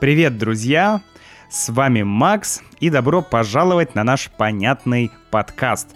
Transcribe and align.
Привет, 0.00 0.38
друзья! 0.38 1.00
С 1.50 1.70
вами 1.70 2.02
Макс, 2.02 2.62
и 2.78 2.88
добро 2.88 3.20
пожаловать 3.20 3.96
на 3.96 4.04
наш 4.04 4.30
понятный 4.30 5.10
подкаст. 5.32 5.88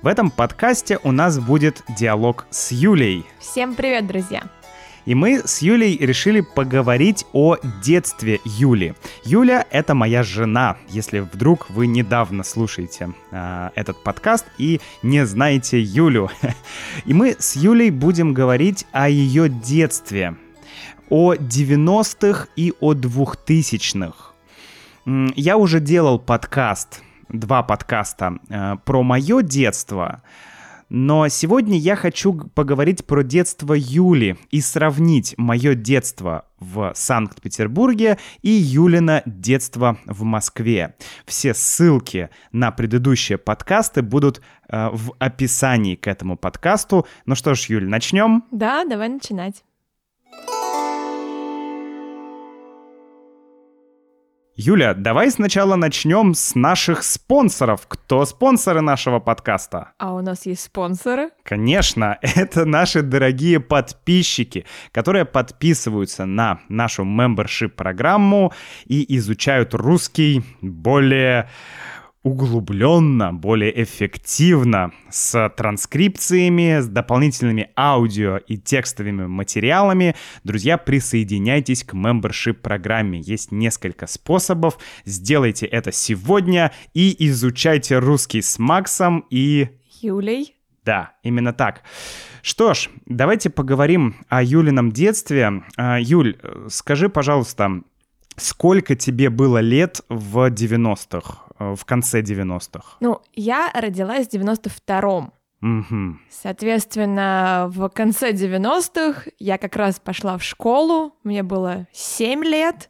В 0.00 0.06
этом 0.06 0.30
подкасте 0.30 0.98
у 1.02 1.12
нас 1.12 1.38
будет 1.38 1.82
диалог 1.98 2.46
с 2.48 2.72
Юлей. 2.72 3.26
Всем 3.38 3.74
привет, 3.74 4.06
друзья! 4.06 4.44
И 5.04 5.14
мы 5.14 5.42
с 5.44 5.60
Юлей 5.60 5.98
решили 5.98 6.40
поговорить 6.40 7.26
о 7.34 7.58
детстве 7.82 8.40
Юли. 8.46 8.94
Юля— 9.24 9.66
это 9.70 9.94
моя 9.94 10.22
жена, 10.22 10.78
если 10.88 11.18
вдруг 11.18 11.68
вы 11.68 11.86
недавно 11.86 12.44
слушаете 12.44 13.10
э, 13.30 13.70
этот 13.74 14.02
подкаст 14.02 14.46
и 14.56 14.80
не 15.02 15.26
знаете 15.26 15.78
Юлю. 15.78 16.30
И 17.04 17.12
мы 17.12 17.36
с 17.38 17.56
Юлей 17.56 17.90
будем 17.90 18.32
говорить 18.32 18.86
о 18.92 19.10
ее 19.10 19.50
детстве, 19.50 20.36
о 21.10 21.34
90-х 21.34 22.48
и 22.56 22.72
о 22.80 22.94
2000-х. 22.94 24.32
Я 25.34 25.56
уже 25.56 25.80
делал 25.80 26.18
подкаст, 26.18 27.02
два 27.28 27.62
подкаста 27.62 28.38
э, 28.48 28.76
про 28.84 29.02
мое 29.02 29.42
детство, 29.42 30.22
но 30.88 31.28
сегодня 31.28 31.78
я 31.78 31.94
хочу 31.94 32.32
поговорить 32.32 33.06
про 33.06 33.22
детство 33.22 33.74
Юли 33.74 34.36
и 34.50 34.60
сравнить 34.60 35.34
мое 35.36 35.74
детство 35.74 36.46
в 36.58 36.92
Санкт-Петербурге 36.94 38.18
и 38.42 38.50
Юлина 38.50 39.22
детство 39.24 39.98
в 40.04 40.24
Москве. 40.24 40.96
Все 41.26 41.54
ссылки 41.54 42.30
на 42.50 42.72
предыдущие 42.72 43.38
подкасты 43.38 44.02
будут 44.02 44.42
э, 44.68 44.90
в 44.92 45.14
описании 45.18 45.94
к 45.94 46.08
этому 46.08 46.36
подкасту. 46.36 47.06
Ну 47.24 47.34
что 47.34 47.54
ж, 47.54 47.66
Юль, 47.66 47.88
начнем? 47.88 48.44
Да, 48.50 48.84
давай 48.84 49.08
начинать. 49.08 49.62
Юля, 54.62 54.92
давай 54.92 55.30
сначала 55.30 55.74
начнем 55.76 56.34
с 56.34 56.54
наших 56.54 57.02
спонсоров. 57.02 57.86
Кто 57.88 58.26
спонсоры 58.26 58.82
нашего 58.82 59.18
подкаста? 59.18 59.92
А 59.96 60.12
у 60.12 60.20
нас 60.20 60.44
есть 60.44 60.64
спонсоры? 60.64 61.30
Конечно, 61.44 62.18
это 62.22 62.66
наши 62.66 63.00
дорогие 63.00 63.58
подписчики, 63.58 64.66
которые 64.92 65.24
подписываются 65.24 66.26
на 66.26 66.60
нашу 66.68 67.04
membership-программу 67.04 68.52
и 68.84 69.16
изучают 69.16 69.72
русский 69.72 70.42
более 70.60 71.48
углубленно, 72.22 73.32
более 73.32 73.82
эффективно, 73.82 74.92
с 75.10 75.48
транскрипциями, 75.56 76.80
с 76.80 76.86
дополнительными 76.86 77.70
аудио 77.76 78.36
и 78.36 78.58
текстовыми 78.58 79.26
материалами, 79.26 80.14
друзья, 80.44 80.76
присоединяйтесь 80.76 81.82
к 81.82 81.94
membership 81.94 82.54
программе. 82.54 83.20
Есть 83.20 83.52
несколько 83.52 84.06
способов. 84.06 84.78
Сделайте 85.04 85.66
это 85.66 85.92
сегодня 85.92 86.72
и 86.92 87.16
изучайте 87.28 87.98
русский 87.98 88.42
с 88.42 88.58
Максом 88.58 89.24
и... 89.30 89.68
Юлей. 90.02 90.56
Да, 90.84 91.12
именно 91.22 91.52
так. 91.52 91.82
Что 92.42 92.74
ж, 92.74 92.88
давайте 93.06 93.50
поговорим 93.50 94.16
о 94.28 94.42
Юлином 94.42 94.92
детстве. 94.92 95.62
А, 95.76 95.98
Юль, 96.00 96.38
скажи, 96.68 97.08
пожалуйста, 97.08 97.82
сколько 98.36 98.96
тебе 98.96 99.28
было 99.28 99.58
лет 99.58 100.00
в 100.08 100.50
90-х? 100.50 101.49
Э, 101.60 101.74
в 101.76 101.84
конце 101.84 102.22
90-х? 102.22 102.96
Ну, 103.00 103.20
я 103.34 103.70
родилась 103.74 104.26
в 104.26 104.32
92-м. 104.32 105.32
Угу. 105.62 106.18
Соответственно, 106.30 107.66
в 107.68 107.90
конце 107.90 108.32
90-х 108.32 109.30
я 109.38 109.58
как 109.58 109.76
раз 109.76 110.00
пошла 110.00 110.38
в 110.38 110.42
школу, 110.42 111.14
мне 111.22 111.42
было 111.42 111.86
7 111.92 112.42
лет, 112.44 112.88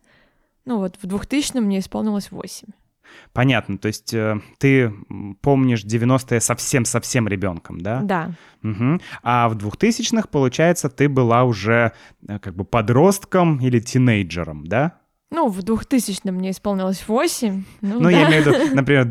ну 0.64 0.78
вот 0.78 0.96
в 1.02 1.04
2000-м 1.04 1.64
мне 1.64 1.80
исполнилось 1.80 2.30
8. 2.30 2.68
Понятно, 3.32 3.76
то 3.76 3.88
есть 3.88 4.14
э, 4.14 4.40
ты 4.58 4.92
помнишь 5.40 5.84
90-е 5.84 6.40
совсем-совсем 6.40 7.26
ребенком, 7.26 7.80
да? 7.80 8.00
Да. 8.02 8.30
Угу. 8.62 9.00
А 9.24 9.48
в 9.48 9.56
2000-х, 9.56 10.28
получается, 10.28 10.88
ты 10.88 11.08
была 11.08 11.42
уже 11.42 11.92
э, 12.28 12.38
как 12.38 12.54
бы 12.54 12.64
подростком 12.64 13.58
или 13.58 13.80
тинейджером, 13.80 14.64
да? 14.64 14.99
Ну, 15.30 15.48
в 15.48 15.60
2000-м 15.60 16.34
мне 16.34 16.50
исполнилось 16.50 17.06
8. 17.06 17.64
Ну, 17.82 17.94
ну 17.94 18.00
да. 18.00 18.10
я 18.10 18.28
имею 18.28 18.42
в 18.42 18.46
виду, 18.46 18.56
например, 18.74 19.06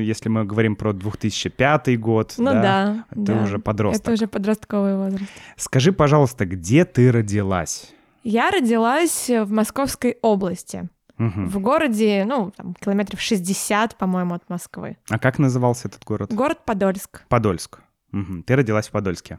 если 0.00 0.28
мы 0.28 0.44
говорим 0.44 0.74
про 0.74 0.92
2005 0.92 2.00
год, 2.00 2.34
ну, 2.38 2.46
да, 2.46 2.62
да, 2.62 3.04
это 3.10 3.34
да. 3.34 3.42
уже 3.42 3.58
подросток. 3.60 4.02
Это 4.02 4.12
уже 4.12 4.26
подростковый 4.26 4.96
возраст. 4.96 5.30
Скажи, 5.56 5.92
пожалуйста, 5.92 6.44
где 6.44 6.84
ты 6.84 7.12
родилась? 7.12 7.92
Я 8.24 8.50
родилась 8.50 9.28
в 9.28 9.52
Московской 9.52 10.18
области. 10.22 10.88
Угу. 11.18 11.46
В 11.46 11.58
городе, 11.60 12.24
ну, 12.26 12.52
там, 12.56 12.74
километров 12.74 13.20
60, 13.20 13.96
по-моему, 13.96 14.34
от 14.34 14.48
Москвы. 14.48 14.96
А 15.08 15.18
как 15.18 15.38
назывался 15.38 15.86
этот 15.86 16.04
город? 16.04 16.32
Город 16.32 16.58
Подольск. 16.64 17.22
Подольск. 17.28 17.78
Угу. 18.12 18.42
Ты 18.44 18.56
родилась 18.56 18.88
в 18.88 18.90
Подольске. 18.90 19.38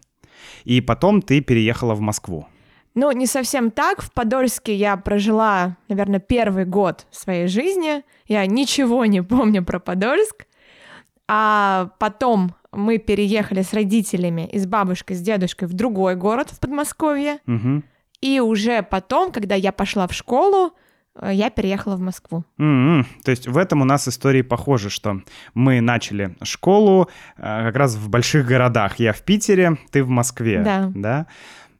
И 0.63 0.79
потом 0.79 1.21
ты 1.21 1.41
переехала 1.41 1.93
в 1.93 1.99
Москву. 1.99 2.47
Ну, 2.95 3.11
не 3.11 3.27
совсем 3.27 3.71
так. 3.71 4.01
В 4.01 4.11
Подольске 4.11 4.73
я 4.73 4.95
прожила, 4.97 5.75
наверное, 5.89 6.19
первый 6.19 6.65
год 6.65 7.05
своей 7.11 7.47
жизни. 7.47 8.03
Я 8.27 8.45
ничего 8.45 9.05
не 9.05 9.21
помню 9.21 9.63
про 9.63 9.79
Подольск. 9.79 10.47
А 11.27 11.89
потом 11.99 12.55
мы 12.71 12.97
переехали 12.97 13.61
с 13.61 13.73
родителями 13.73 14.47
и 14.51 14.59
с 14.59 14.65
бабушкой, 14.65 15.15
с 15.15 15.21
дедушкой 15.21 15.67
в 15.67 15.73
другой 15.73 16.15
город 16.15 16.49
в 16.51 16.59
Подмосковье. 16.59 17.39
Угу. 17.47 17.83
И 18.21 18.39
уже 18.39 18.81
потом, 18.81 19.31
когда 19.31 19.55
я 19.55 19.71
пошла 19.71 20.07
в 20.07 20.13
школу, 20.13 20.73
э, 21.15 21.31
я 21.33 21.49
переехала 21.49 21.95
в 21.95 21.99
Москву. 21.99 22.43
Mm-hmm. 22.57 23.05
То 23.23 23.31
есть 23.31 23.47
в 23.47 23.57
этом 23.57 23.81
у 23.81 23.85
нас 23.85 24.07
истории 24.07 24.41
похожи, 24.41 24.89
что 24.89 25.21
мы 25.53 25.81
начали 25.81 26.35
школу 26.41 27.09
э, 27.37 27.41
как 27.41 27.75
раз 27.75 27.95
в 27.95 28.09
больших 28.09 28.47
городах. 28.47 28.99
Я 28.99 29.13
в 29.13 29.21
Питере, 29.21 29.77
ты 29.91 30.03
в 30.03 30.09
Москве. 30.09 30.61
Да. 30.63 30.91
Да. 30.95 31.27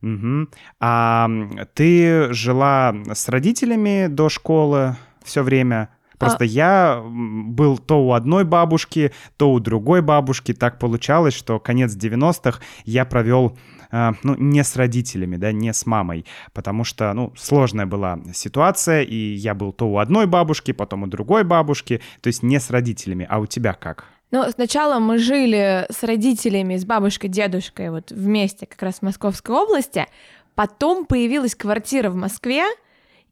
Угу. 0.06 0.50
А 0.80 1.30
ты 1.74 2.32
жила 2.32 2.96
с 3.12 3.28
родителями 3.28 4.06
до 4.08 4.30
школы 4.30 4.98
все 5.24 5.42
время? 5.42 5.90
Просто 6.20 6.44
а... 6.44 6.48
я 6.48 7.04
был 7.04 7.80
то 7.80 8.06
у 8.06 8.14
одной 8.14 8.44
бабушки, 8.44 9.12
то 9.38 9.52
у 9.52 9.60
другой 9.60 10.02
бабушки. 10.02 10.54
Так 10.54 10.78
получалось, 10.78 11.34
что 11.34 11.60
конец 11.60 11.96
90-х 11.96 12.62
я 12.86 13.04
провел 13.04 13.58
э, 13.92 14.12
ну, 14.22 14.36
не 14.36 14.64
с 14.64 14.76
родителями, 14.76 15.38
да, 15.38 15.52
не 15.52 15.74
с 15.74 15.86
мамой, 15.88 16.26
потому 16.54 16.84
что, 16.84 17.12
ну, 17.14 17.34
сложная 17.36 17.88
была 17.88 18.20
ситуация, 18.32 19.02
и 19.02 19.16
я 19.16 19.56
был 19.56 19.74
то 19.74 19.90
у 19.90 19.98
одной 19.98 20.28
бабушки, 20.28 20.72
потом 20.72 21.04
у 21.04 21.08
другой 21.08 21.44
бабушки, 21.44 22.00
то 22.22 22.28
есть 22.28 22.44
не 22.44 22.60
с 22.60 22.70
родителями. 22.70 23.26
А 23.30 23.40
у 23.40 23.48
тебя 23.48 23.74
как? 23.74 24.06
Ну, 24.32 24.44
сначала 24.52 25.00
мы 25.00 25.18
жили 25.18 25.86
с 25.90 26.04
родителями, 26.04 26.76
с 26.76 26.86
бабушкой, 26.86 27.30
дедушкой 27.30 27.92
вот 27.92 28.12
вместе 28.12 28.66
как 28.66 28.82
раз 28.82 28.96
в 28.96 29.02
Московской 29.04 29.56
области. 29.56 30.08
Потом 30.56 31.06
появилась 31.06 31.56
квартира 31.56 32.10
в 32.10 32.16
Москве, 32.16 32.64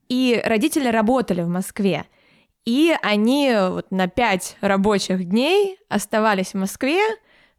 и 0.09 0.41
родители 0.45 0.87
работали 0.87 1.41
в 1.41 1.47
Москве. 1.47 2.05
И 2.65 2.95
они 3.01 3.53
вот 3.69 3.91
на 3.91 4.07
пять 4.07 4.57
рабочих 4.61 5.25
дней 5.25 5.77
оставались 5.89 6.51
в 6.51 6.55
Москве, 6.55 7.01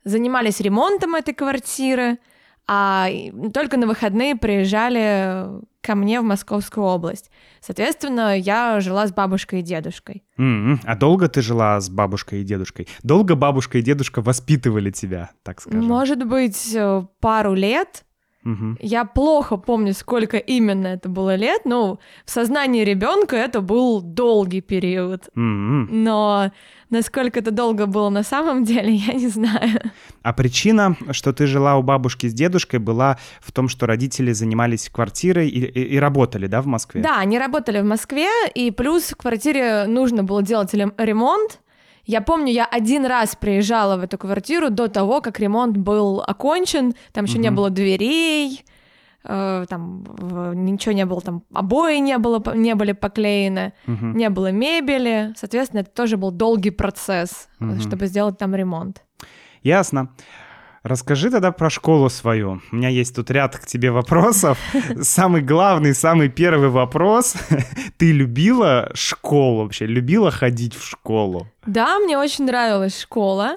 занимались 0.04 0.60
ремонтом 0.60 1.14
этой 1.14 1.34
квартиры, 1.34 2.18
а 2.66 3.08
только 3.52 3.76
на 3.76 3.86
выходные 3.86 4.36
приезжали 4.36 5.46
ко 5.82 5.94
мне 5.94 6.20
в 6.20 6.24
Московскую 6.24 6.86
область. 6.86 7.30
Соответственно, 7.60 8.38
я 8.38 8.80
жила 8.80 9.06
с 9.06 9.12
бабушкой 9.12 9.60
и 9.60 9.62
дедушкой. 9.62 10.22
Mm-hmm. 10.38 10.78
А 10.84 10.96
долго 10.96 11.28
ты 11.28 11.42
жила 11.42 11.78
с 11.78 11.90
бабушкой 11.90 12.40
и 12.40 12.44
дедушкой? 12.44 12.88
Долго 13.02 13.36
бабушка 13.36 13.78
и 13.78 13.82
дедушка 13.82 14.22
воспитывали 14.22 14.90
тебя, 14.90 15.30
так 15.42 15.60
скажем? 15.60 15.84
Может 15.84 16.26
быть, 16.26 16.74
э, 16.74 17.04
пару 17.20 17.54
лет. 17.54 18.04
Угу. 18.44 18.76
Я 18.80 19.06
плохо 19.06 19.56
помню, 19.56 19.94
сколько 19.94 20.36
именно 20.36 20.88
это 20.88 21.08
было 21.08 21.34
лет, 21.34 21.62
но 21.64 21.98
в 22.26 22.30
сознании 22.30 22.84
ребенка 22.84 23.36
это 23.36 23.62
был 23.62 24.02
долгий 24.02 24.60
период. 24.60 25.28
Угу. 25.34 25.40
Но 25.40 26.52
насколько 26.94 27.40
это 27.40 27.50
долго 27.50 27.86
было 27.86 28.08
на 28.08 28.22
самом 28.22 28.64
деле, 28.64 28.94
я 28.94 29.12
не 29.14 29.28
знаю. 29.28 29.80
А 30.22 30.32
причина, 30.32 30.96
что 31.10 31.32
ты 31.32 31.46
жила 31.46 31.76
у 31.76 31.82
бабушки 31.82 32.28
с 32.28 32.32
дедушкой, 32.32 32.80
была 32.80 33.18
в 33.40 33.52
том, 33.52 33.68
что 33.68 33.86
родители 33.86 34.32
занимались 34.32 34.88
квартирой 34.88 35.48
и, 35.48 35.64
и, 35.64 35.94
и 35.94 35.98
работали, 35.98 36.46
да, 36.46 36.62
в 36.62 36.66
Москве? 36.66 37.02
Да, 37.02 37.18
они 37.18 37.38
работали 37.38 37.80
в 37.80 37.84
Москве, 37.84 38.28
и 38.54 38.70
плюс 38.70 39.04
в 39.10 39.16
квартире 39.16 39.86
нужно 39.86 40.24
было 40.24 40.42
делать 40.42 40.72
ремонт, 40.74 41.60
я 42.06 42.20
помню, 42.20 42.52
я 42.52 42.66
один 42.66 43.06
раз 43.06 43.34
приезжала 43.34 43.96
в 43.96 44.02
эту 44.02 44.18
квартиру 44.18 44.68
до 44.70 44.88
того, 44.88 45.22
как 45.22 45.40
ремонт 45.40 45.76
был 45.76 46.20
окончен, 46.20 46.94
там 47.12 47.24
еще 47.24 47.36
угу. 47.36 47.42
не 47.42 47.50
было 47.50 47.70
дверей, 47.70 48.64
там 49.24 50.04
ничего 50.54 50.92
не 50.92 51.06
было, 51.06 51.20
там 51.20 51.42
обои 51.52 51.98
не 51.98 52.18
было, 52.18 52.42
не 52.54 52.74
были 52.74 52.92
поклеены, 52.92 53.72
угу. 53.86 54.06
не 54.06 54.28
было 54.28 54.52
мебели, 54.52 55.32
соответственно, 55.36 55.80
это 55.80 55.90
тоже 55.90 56.16
был 56.16 56.30
долгий 56.30 56.70
процесс, 56.70 57.48
угу. 57.60 57.80
чтобы 57.80 58.06
сделать 58.06 58.38
там 58.38 58.54
ремонт. 58.54 59.02
Ясно. 59.62 60.10
Расскажи 60.84 61.30
тогда 61.30 61.50
про 61.50 61.70
школу 61.70 62.10
свою. 62.10 62.60
У 62.70 62.76
меня 62.76 62.90
есть 62.90 63.16
тут 63.16 63.30
ряд 63.30 63.56
к 63.56 63.64
тебе 63.64 63.90
вопросов. 63.90 64.58
Самый 65.00 65.40
главный, 65.40 65.94
самый 65.94 66.28
первый 66.28 66.68
вопрос. 66.68 67.36
Ты 67.96 68.12
любила 68.12 68.90
школу 68.92 69.62
вообще? 69.62 69.86
Любила 69.86 70.30
ходить 70.30 70.74
в 70.74 70.86
школу? 70.86 71.48
Да, 71.64 71.98
мне 72.00 72.18
очень 72.18 72.44
нравилась 72.44 73.00
школа. 73.00 73.56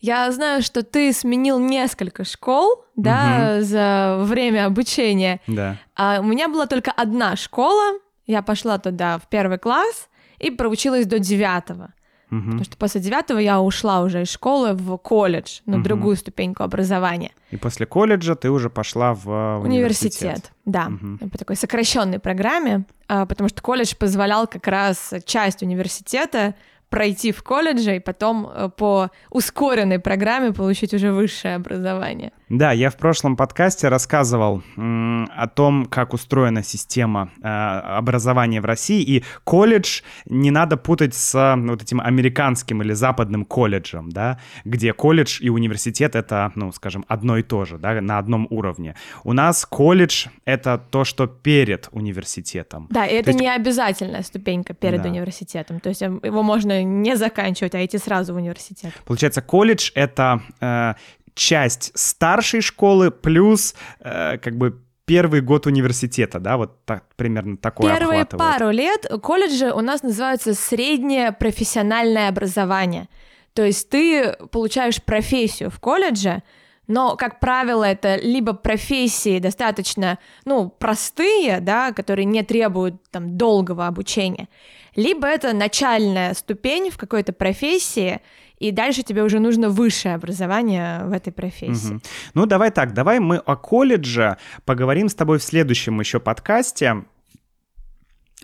Я 0.00 0.30
знаю, 0.30 0.62
что 0.62 0.82
ты 0.82 1.12
сменил 1.12 1.58
несколько 1.58 2.24
школ, 2.24 2.84
да, 2.96 3.56
угу. 3.56 3.64
за 3.64 4.18
время 4.20 4.66
обучения. 4.66 5.40
Да. 5.46 5.76
А 5.96 6.20
у 6.20 6.24
меня 6.24 6.48
была 6.48 6.66
только 6.66 6.90
одна 6.92 7.36
школа. 7.36 7.98
Я 8.26 8.42
пошла 8.42 8.78
туда 8.78 9.18
в 9.18 9.28
первый 9.28 9.58
класс 9.58 10.08
и 10.38 10.50
проучилась 10.50 11.06
до 11.06 11.18
девятого. 11.18 11.92
Угу. 12.30 12.40
Потому 12.42 12.64
что 12.64 12.76
после 12.76 13.00
девятого 13.00 13.38
я 13.38 13.60
ушла 13.60 14.02
уже 14.02 14.22
из 14.22 14.30
школы 14.30 14.74
в 14.74 14.96
колледж, 14.98 15.60
на 15.66 15.76
угу. 15.76 15.84
другую 15.84 16.16
ступеньку 16.16 16.62
образования. 16.62 17.32
И 17.50 17.56
после 17.56 17.86
колледжа 17.86 18.34
ты 18.34 18.50
уже 18.50 18.68
пошла 18.68 19.14
в 19.14 19.60
университет. 19.62 20.22
Университет, 20.22 20.52
да, 20.66 20.88
угу. 20.88 21.30
по 21.30 21.38
такой 21.38 21.56
сокращенной 21.56 22.18
программе, 22.18 22.84
а, 23.08 23.24
потому 23.24 23.48
что 23.48 23.62
колледж 23.62 23.94
позволял 23.98 24.46
как 24.46 24.66
раз 24.66 25.14
часть 25.24 25.62
университета 25.62 26.54
пройти 26.88 27.32
в 27.32 27.42
колледже 27.42 27.96
и 27.96 28.00
потом 28.00 28.48
э, 28.48 28.70
по 28.76 29.10
ускоренной 29.30 29.98
программе 29.98 30.52
получить 30.52 30.94
уже 30.94 31.12
высшее 31.12 31.56
образование. 31.56 32.32
Да, 32.48 32.72
я 32.72 32.88
в 32.88 32.96
прошлом 32.96 33.36
подкасте 33.36 33.88
рассказывал 33.88 34.62
о 34.76 35.48
том, 35.48 35.84
как 35.84 36.14
устроена 36.14 36.62
система 36.62 37.30
э, 37.42 37.46
образования 37.46 38.62
в 38.62 38.64
России, 38.64 39.02
и 39.02 39.24
колледж 39.44 40.00
не 40.24 40.50
надо 40.50 40.78
путать 40.78 41.14
с 41.14 41.34
э, 41.34 41.60
вот 41.60 41.82
этим 41.82 42.00
американским 42.00 42.80
или 42.82 42.94
западным 42.94 43.44
колледжем, 43.44 44.10
да, 44.10 44.38
где 44.64 44.94
колледж 44.94 45.42
и 45.42 45.50
университет 45.50 46.16
это, 46.16 46.50
ну, 46.54 46.72
скажем, 46.72 47.04
одно 47.06 47.36
и 47.36 47.42
то 47.42 47.66
же, 47.66 47.76
да, 47.76 48.00
на 48.00 48.16
одном 48.16 48.46
уровне. 48.48 48.94
У 49.24 49.34
нас 49.34 49.66
колледж— 49.66 50.28
это 50.46 50.82
то, 50.90 51.04
что 51.04 51.26
перед 51.26 51.88
университетом. 51.92 52.86
Да, 52.88 53.04
и 53.04 53.14
это 53.14 53.30
есть... 53.30 53.40
не 53.40 53.54
обязательная 53.54 54.22
ступенька 54.22 54.72
перед 54.72 55.02
да. 55.02 55.10
университетом, 55.10 55.80
то 55.80 55.90
есть 55.90 56.00
эм, 56.00 56.18
его 56.22 56.42
можно 56.42 56.82
не 56.82 57.14
заканчивать, 57.14 57.74
а 57.74 57.84
идти 57.84 57.98
сразу 57.98 58.32
в 58.32 58.36
университет. 58.36 58.94
Получается, 59.04 59.42
колледж— 59.42 59.90
это 59.94 60.40
э, 60.60 60.94
часть 61.38 61.92
старшей 61.94 62.60
школы 62.60 63.10
плюс 63.10 63.74
э, 64.00 64.38
как 64.38 64.56
бы 64.56 64.82
первый 65.06 65.40
год 65.40 65.66
университета, 65.66 66.38
да, 66.38 66.58
вот 66.58 66.84
так, 66.84 67.04
примерно 67.16 67.56
такое 67.56 67.96
Первые 67.96 68.26
пару 68.26 68.70
лет 68.70 69.06
колледжи 69.22 69.72
у 69.72 69.80
нас 69.80 70.02
называются 70.02 70.52
среднее 70.52 71.32
профессиональное 71.32 72.28
образование. 72.28 73.08
То 73.54 73.64
есть 73.64 73.88
ты 73.88 74.34
получаешь 74.52 75.02
профессию 75.02 75.70
в 75.70 75.80
колледже, 75.80 76.42
но, 76.88 77.16
как 77.16 77.40
правило, 77.40 77.84
это 77.84 78.16
либо 78.16 78.52
профессии 78.52 79.38
достаточно, 79.38 80.18
ну, 80.44 80.68
простые, 80.68 81.60
да, 81.60 81.92
которые 81.92 82.24
не 82.24 82.42
требуют 82.42 82.94
там 83.10 83.36
долгого 83.36 83.86
обучения, 83.86 84.48
либо 84.96 85.26
это 85.26 85.54
начальная 85.54 86.34
ступень 86.34 86.90
в 86.90 86.98
какой-то 86.98 87.32
профессии, 87.32 88.20
и 88.58 88.72
дальше 88.72 89.02
тебе 89.02 89.22
уже 89.22 89.38
нужно 89.38 89.68
высшее 89.68 90.14
образование 90.14 91.04
в 91.04 91.12
этой 91.12 91.32
профессии. 91.32 91.94
Угу. 91.94 92.02
Ну, 92.34 92.46
давай 92.46 92.70
так, 92.70 92.92
давай 92.92 93.20
мы 93.20 93.36
о 93.36 93.56
колледже 93.56 94.36
поговорим 94.64 95.08
с 95.08 95.14
тобой 95.14 95.38
в 95.38 95.42
следующем 95.42 96.00
еще 96.00 96.20
подкасте. 96.20 97.04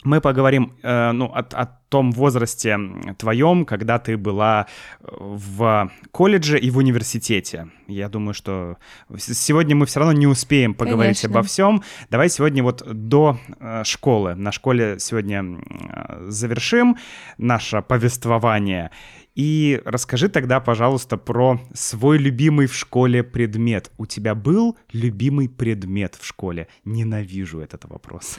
Мы 0.04 0.20
поговорим 0.20 0.76
э, 0.82 1.12
ну, 1.12 1.26
о, 1.26 1.38
о 1.40 1.66
том 1.88 2.12
возрасте 2.12 2.78
твоем, 3.16 3.64
когда 3.64 3.98
ты 3.98 4.18
была 4.18 4.66
э, 5.00 5.06
в 5.10 5.90
колледже 6.10 6.58
и 6.58 6.70
в 6.70 6.76
университете. 6.76 7.68
Я 7.86 8.10
думаю, 8.10 8.34
что 8.34 8.76
сегодня 9.16 9.74
мы 9.74 9.86
все 9.86 10.00
равно 10.00 10.12
не 10.12 10.26
успеем 10.26 10.74
поговорить 10.74 11.22
Конечно. 11.22 11.38
обо 11.38 11.46
всем. 11.46 11.82
Давай 12.10 12.28
сегодня 12.28 12.62
вот 12.62 12.82
до 12.84 13.38
э, 13.58 13.82
школы. 13.84 14.34
На 14.34 14.52
школе 14.52 14.96
сегодня 14.98 15.42
э, 15.42 16.26
завершим 16.28 16.98
наше 17.38 17.80
повествование. 17.80 18.90
И 19.34 19.80
расскажи 19.84 20.28
тогда, 20.28 20.60
пожалуйста, 20.60 21.16
про 21.16 21.60
свой 21.74 22.18
любимый 22.18 22.66
в 22.68 22.74
школе 22.74 23.24
предмет. 23.24 23.90
У 23.98 24.06
тебя 24.06 24.36
был 24.36 24.76
любимый 24.92 25.48
предмет 25.48 26.16
в 26.20 26.24
школе? 26.24 26.68
Ненавижу 26.84 27.58
этот 27.58 27.84
вопрос. 27.86 28.36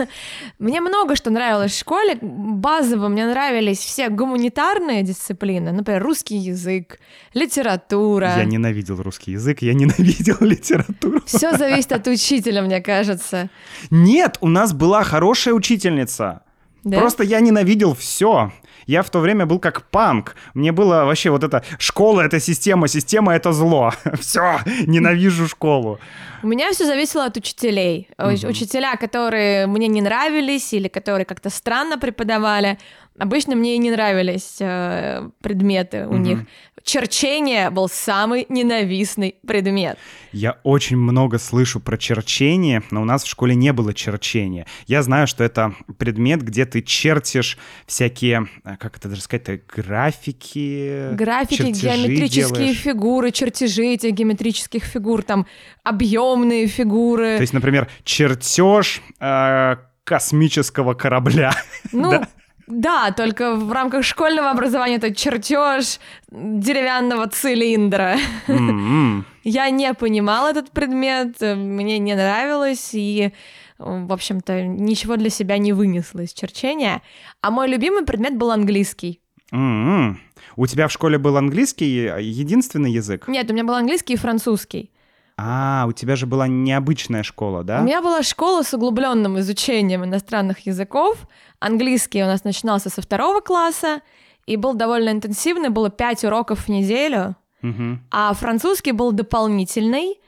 Мне 0.60 0.80
много 0.80 1.16
что 1.16 1.30
нравилось 1.30 1.72
в 1.72 1.78
школе. 1.78 2.18
Базово 2.20 3.08
мне 3.08 3.26
нравились 3.26 3.78
все 3.78 4.08
гуманитарные 4.08 5.02
дисциплины, 5.02 5.72
например, 5.72 6.02
русский 6.02 6.36
язык, 6.36 7.00
литература. 7.34 8.36
Я 8.36 8.44
ненавидел 8.44 9.02
русский 9.02 9.32
язык, 9.32 9.62
я 9.62 9.74
ненавидел 9.74 10.36
литературу. 10.40 11.22
Все 11.26 11.56
зависит 11.56 11.92
от 11.92 12.06
учителя, 12.06 12.62
мне 12.62 12.80
кажется. 12.80 13.50
Нет, 13.90 14.38
у 14.40 14.48
нас 14.48 14.72
была 14.72 15.02
хорошая 15.02 15.54
учительница. 15.54 16.42
Да? 16.86 17.00
Просто 17.00 17.24
я 17.24 17.40
ненавидел 17.40 17.96
все. 17.96 18.52
Я 18.86 19.02
в 19.02 19.10
то 19.10 19.18
время 19.18 19.44
был 19.44 19.58
как 19.58 19.82
панк. 19.90 20.36
Мне 20.54 20.70
было 20.70 21.04
вообще 21.04 21.30
вот 21.30 21.42
это 21.42 21.64
школа 21.80 22.20
это 22.20 22.38
система, 22.38 22.86
система 22.86 23.34
это 23.34 23.52
зло. 23.52 23.92
Все, 24.20 24.60
ненавижу 24.86 25.48
школу. 25.48 25.98
У 26.44 26.46
меня 26.46 26.70
все 26.70 26.86
зависело 26.86 27.24
от 27.24 27.36
учителей. 27.36 28.08
Угу. 28.18 28.48
Учителя, 28.48 28.94
которые 28.94 29.66
мне 29.66 29.88
не 29.88 30.00
нравились 30.00 30.72
или 30.72 30.86
которые 30.86 31.24
как-то 31.24 31.50
странно 31.50 31.98
преподавали, 31.98 32.78
обычно 33.18 33.56
мне 33.56 33.76
и 33.76 33.78
не 33.78 33.90
нравились 33.90 34.56
э, 34.60 35.28
предметы 35.40 36.06
у 36.06 36.10
угу. 36.10 36.16
них 36.16 36.38
черчение 36.86 37.68
был 37.70 37.88
самый 37.88 38.46
ненавистный 38.48 39.34
предмет. 39.46 39.98
Я 40.32 40.58
очень 40.62 40.96
много 40.96 41.38
слышу 41.38 41.80
про 41.80 41.98
черчение, 41.98 42.82
но 42.90 43.02
у 43.02 43.04
нас 43.04 43.24
в 43.24 43.28
школе 43.28 43.54
не 43.54 43.72
было 43.72 43.92
черчения. 43.92 44.66
Я 44.86 45.02
знаю, 45.02 45.26
что 45.26 45.42
это 45.42 45.74
предмет, 45.98 46.42
где 46.42 46.64
ты 46.64 46.82
чертишь 46.82 47.58
всякие, 47.86 48.46
э, 48.64 48.76
как 48.78 48.96
это 48.96 49.08
даже 49.08 49.20
сказать, 49.20 49.66
графики, 49.66 51.12
Графики, 51.14 51.62
геометрические 51.62 52.56
делаешь. 52.56 52.76
фигуры, 52.78 53.32
чертежи 53.32 53.86
этих 53.86 54.12
геометрических 54.12 54.84
фигур, 54.84 55.22
там 55.22 55.46
объемные 55.82 56.68
фигуры. 56.68 57.36
То 57.36 57.42
есть, 57.42 57.52
например, 57.52 57.88
чертеж 58.04 59.02
э, 59.18 59.76
космического 60.04 60.94
корабля. 60.94 61.52
Ну, 61.90 62.10
да? 62.12 62.28
Да, 62.66 63.12
только 63.12 63.54
в 63.54 63.70
рамках 63.70 64.04
школьного 64.04 64.50
образования 64.50 64.96
это 64.96 65.14
чертеж 65.14 66.00
деревянного 66.30 67.28
цилиндра. 67.28 68.16
Mm-hmm. 68.48 69.22
Я 69.44 69.70
не 69.70 69.94
понимала 69.94 70.48
этот 70.48 70.72
предмет, 70.72 71.40
мне 71.40 71.98
не 71.98 72.14
нравилось, 72.14 72.90
и, 72.92 73.32
в 73.78 74.12
общем-то, 74.12 74.62
ничего 74.62 75.16
для 75.16 75.30
себя 75.30 75.58
не 75.58 75.72
вынесла 75.72 76.20
из 76.20 76.32
черчения. 76.32 77.02
А 77.40 77.52
мой 77.52 77.68
любимый 77.68 78.04
предмет 78.04 78.36
был 78.36 78.50
английский. 78.50 79.20
Mm-hmm. 79.52 80.16
У 80.56 80.66
тебя 80.66 80.88
в 80.88 80.92
школе 80.92 81.18
был 81.18 81.36
английский 81.36 82.10
единственный 82.20 82.90
язык? 82.90 83.28
Нет, 83.28 83.48
у 83.48 83.54
меня 83.54 83.62
был 83.62 83.74
английский 83.74 84.14
и 84.14 84.16
французский. 84.16 84.90
А, 85.38 85.84
у 85.86 85.92
тебя 85.92 86.16
же 86.16 86.26
была 86.26 86.48
необычная 86.48 87.22
школа, 87.22 87.62
да? 87.62 87.80
У 87.80 87.84
меня 87.84 88.00
была 88.00 88.22
школа 88.22 88.62
с 88.62 88.72
углубленным 88.72 89.38
изучением 89.38 90.04
иностранных 90.04 90.60
языков. 90.60 91.18
Английский 91.58 92.22
у 92.22 92.26
нас 92.26 92.44
начинался 92.44 92.88
со 92.88 93.02
второго 93.02 93.40
класса 93.40 94.00
и 94.46 94.56
был 94.56 94.74
довольно 94.74 95.10
интенсивный, 95.10 95.68
было 95.68 95.90
пять 95.90 96.24
уроков 96.24 96.66
в 96.66 96.68
неделю. 96.68 97.36
Угу. 97.62 97.98
А 98.10 98.32
французский 98.32 98.92
был 98.92 99.12
дополнительный, 99.12 100.18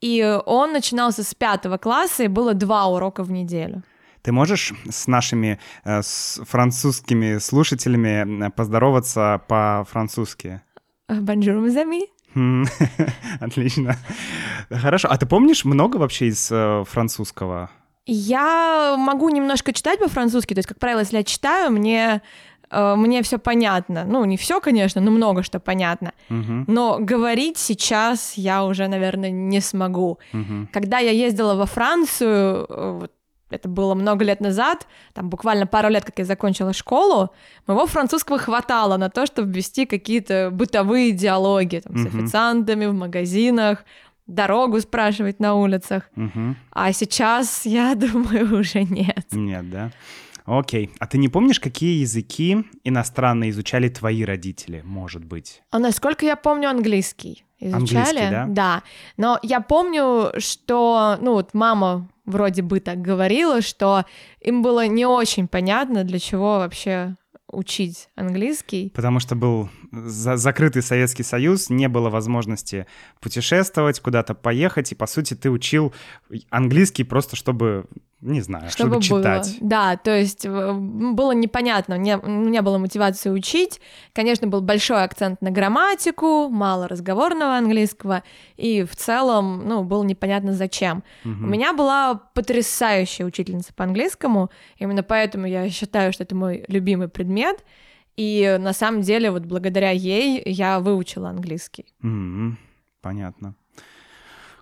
и 0.00 0.38
он 0.44 0.72
начинался 0.72 1.22
с 1.22 1.34
пятого 1.34 1.78
класса, 1.78 2.24
и 2.24 2.28
было 2.28 2.52
два 2.52 2.86
урока 2.86 3.22
в 3.22 3.30
неделю. 3.30 3.82
Ты 4.22 4.32
можешь 4.32 4.74
с 4.90 5.06
нашими 5.06 5.58
э, 5.84 6.02
с 6.02 6.40
французскими 6.44 7.38
слушателями 7.38 8.46
э, 8.46 8.50
поздороваться 8.50 9.40
по-французски? 9.48 10.60
Bonjour, 11.08 11.58
mes 11.60 11.76
amis. 11.76 12.08
Отлично. 13.40 13.96
Хорошо. 14.70 15.08
А 15.10 15.16
ты 15.16 15.26
помнишь 15.26 15.64
много 15.64 15.96
вообще 15.96 16.26
из 16.26 16.48
э, 16.50 16.84
французского? 16.86 17.70
Я 18.06 18.96
могу 18.98 19.28
немножко 19.28 19.72
читать 19.72 19.98
по-французски. 19.98 20.54
То 20.54 20.60
есть, 20.60 20.68
как 20.68 20.78
правило, 20.78 21.00
если 21.00 21.18
я 21.18 21.24
читаю, 21.24 21.70
мне 21.70 22.22
э, 22.70 22.94
мне 22.96 23.22
все 23.22 23.38
понятно. 23.38 24.04
Ну, 24.04 24.24
не 24.24 24.36
все, 24.36 24.60
конечно, 24.60 25.00
но 25.00 25.10
много 25.10 25.42
что 25.42 25.60
понятно. 25.60 26.12
Uh-huh. 26.30 26.64
Но 26.66 26.98
говорить 27.00 27.58
сейчас 27.58 28.34
я 28.36 28.64
уже, 28.64 28.88
наверное, 28.88 29.30
не 29.30 29.60
смогу. 29.60 30.18
Uh-huh. 30.32 30.66
Когда 30.72 30.98
я 30.98 31.10
ездила 31.10 31.54
во 31.54 31.66
Францию, 31.66 32.66
э, 32.68 33.06
это 33.50 33.68
было 33.68 33.94
много 33.94 34.24
лет 34.24 34.40
назад, 34.40 34.86
там 35.14 35.28
буквально 35.28 35.66
пару 35.66 35.88
лет, 35.88 36.04
как 36.04 36.18
я 36.18 36.24
закончила 36.24 36.72
школу, 36.72 37.30
моего 37.66 37.86
французского 37.86 38.38
хватало 38.38 38.96
на 38.96 39.10
то, 39.10 39.26
чтобы 39.26 39.52
вести 39.52 39.86
какие-то 39.86 40.50
бытовые 40.52 41.12
диалоги 41.12 41.80
там, 41.84 41.94
mm-hmm. 41.94 42.02
с 42.02 42.06
официантами 42.06 42.86
в 42.86 42.94
магазинах, 42.94 43.84
дорогу 44.26 44.80
спрашивать 44.80 45.40
на 45.40 45.54
улицах. 45.54 46.10
Mm-hmm. 46.16 46.54
А 46.72 46.92
сейчас, 46.92 47.66
я 47.66 47.94
думаю, 47.96 48.60
уже 48.60 48.84
нет. 48.84 49.26
Нет, 49.32 49.70
да? 49.70 49.90
Окей. 50.44 50.90
А 50.98 51.06
ты 51.06 51.18
не 51.18 51.28
помнишь, 51.28 51.60
какие 51.60 52.00
языки 52.00 52.64
иностранные 52.82 53.50
изучали 53.50 53.88
твои 53.88 54.24
родители, 54.24 54.82
может 54.84 55.24
быть? 55.24 55.62
А 55.70 55.78
насколько 55.78 56.24
я 56.24 56.36
помню, 56.36 56.70
английский 56.70 57.44
изучали. 57.60 57.98
Английский, 57.98 58.30
да? 58.30 58.46
Да. 58.48 58.82
Но 59.16 59.38
я 59.42 59.60
помню, 59.60 60.32
что, 60.38 61.18
ну 61.20 61.32
вот 61.32 61.52
мама 61.52 62.08
вроде 62.28 62.62
бы 62.62 62.80
так 62.80 63.00
говорила, 63.00 63.60
что 63.62 64.04
им 64.40 64.62
было 64.62 64.86
не 64.86 65.06
очень 65.06 65.48
понятно, 65.48 66.04
для 66.04 66.18
чего 66.18 66.58
вообще 66.58 67.16
учить 67.50 68.08
английский. 68.14 68.92
Потому 68.94 69.20
что 69.20 69.34
был 69.34 69.70
за 69.90 70.36
закрытый 70.36 70.82
Советский 70.82 71.22
Союз, 71.22 71.70
не 71.70 71.88
было 71.88 72.10
возможности 72.10 72.86
путешествовать, 73.20 74.00
куда-то 74.00 74.34
поехать, 74.34 74.92
и, 74.92 74.94
по 74.94 75.06
сути, 75.06 75.34
ты 75.34 75.50
учил 75.50 75.94
английский 76.50 77.04
просто, 77.04 77.36
чтобы 77.36 77.86
не 78.20 78.40
знаю, 78.40 78.68
чтобы, 78.70 79.00
чтобы 79.00 79.22
было. 79.22 79.42
читать. 79.42 79.58
Да, 79.60 79.96
то 79.96 80.16
есть 80.16 80.46
было 80.46 81.32
непонятно, 81.32 81.96
не, 81.96 82.18
не 82.24 82.60
было 82.62 82.78
мотивации 82.78 83.30
учить. 83.30 83.80
Конечно, 84.12 84.48
был 84.48 84.60
большой 84.60 85.04
акцент 85.04 85.40
на 85.40 85.50
грамматику, 85.50 86.48
мало 86.48 86.88
разговорного 86.88 87.56
английского, 87.56 88.24
и 88.56 88.82
в 88.82 88.96
целом, 88.96 89.68
ну, 89.68 89.84
было 89.84 90.02
непонятно 90.02 90.52
зачем. 90.52 91.04
Угу. 91.24 91.30
У 91.30 91.46
меня 91.46 91.72
была 91.72 92.16
потрясающая 92.34 93.24
учительница 93.24 93.72
по 93.72 93.84
английскому, 93.84 94.50
именно 94.78 95.04
поэтому 95.04 95.46
я 95.46 95.70
считаю, 95.70 96.12
что 96.12 96.24
это 96.24 96.34
мой 96.34 96.64
любимый 96.66 97.08
предмет. 97.08 97.64
И 98.16 98.56
на 98.58 98.72
самом 98.72 99.02
деле, 99.02 99.30
вот 99.30 99.44
благодаря 99.44 99.90
ей 99.90 100.42
я 100.44 100.80
выучила 100.80 101.28
английский. 101.28 101.86
Угу. 102.02 102.56
Понятно. 103.00 103.54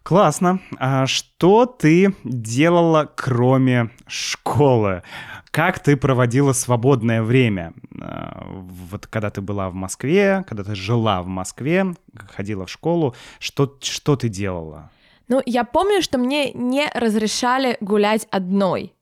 Классно. 0.07 0.61
А 0.79 1.09
что 1.09 1.67
ты 1.67 2.15
делала, 2.23 3.11
кроме 3.13 3.91
школы? 4.07 5.03
Как 5.51 5.81
ты 5.81 5.97
проводила 5.97 6.53
свободное 6.53 7.25
время? 7.25 7.73
А, 8.01 8.47
вот 8.47 9.09
когда 9.09 9.31
ты 9.31 9.41
была 9.41 9.69
в 9.69 9.75
Москве, 9.75 10.45
когда 10.47 10.63
ты 10.63 10.77
жила 10.77 11.23
в 11.23 11.27
Москве, 11.27 11.87
ходила 12.29 12.67
в 12.67 12.71
школу, 12.71 13.17
что, 13.41 13.79
что 13.83 14.15
ты 14.15 14.29
делала? 14.29 14.91
Ну, 15.27 15.43
я 15.45 15.65
помню, 15.65 16.01
что 16.03 16.19
мне 16.19 16.53
не 16.53 16.89
разрешали 16.95 17.77
гулять 17.81 18.29
одной. 18.31 18.95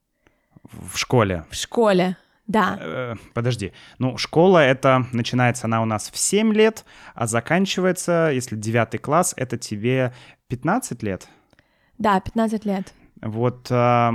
В 0.72 0.96
школе? 0.96 1.44
В 1.50 1.54
школе. 1.54 2.16
Да. 2.46 2.78
Э, 2.78 3.14
подожди. 3.32 3.72
Ну, 3.98 4.18
школа 4.18 4.58
это 4.58 5.06
начинается 5.12 5.66
она 5.66 5.80
у 5.80 5.86
нас 5.86 6.10
в 6.10 6.18
7 6.18 6.52
лет, 6.52 6.84
а 7.14 7.26
заканчивается, 7.26 8.30
если 8.32 8.56
9 8.56 9.00
класс, 9.00 9.32
это 9.36 9.56
тебе 9.56 10.12
15 10.48 11.02
лет? 11.02 11.28
Да, 11.98 12.20
15 12.20 12.64
лет. 12.64 12.92
Вот, 13.22 13.70
э, 13.70 14.10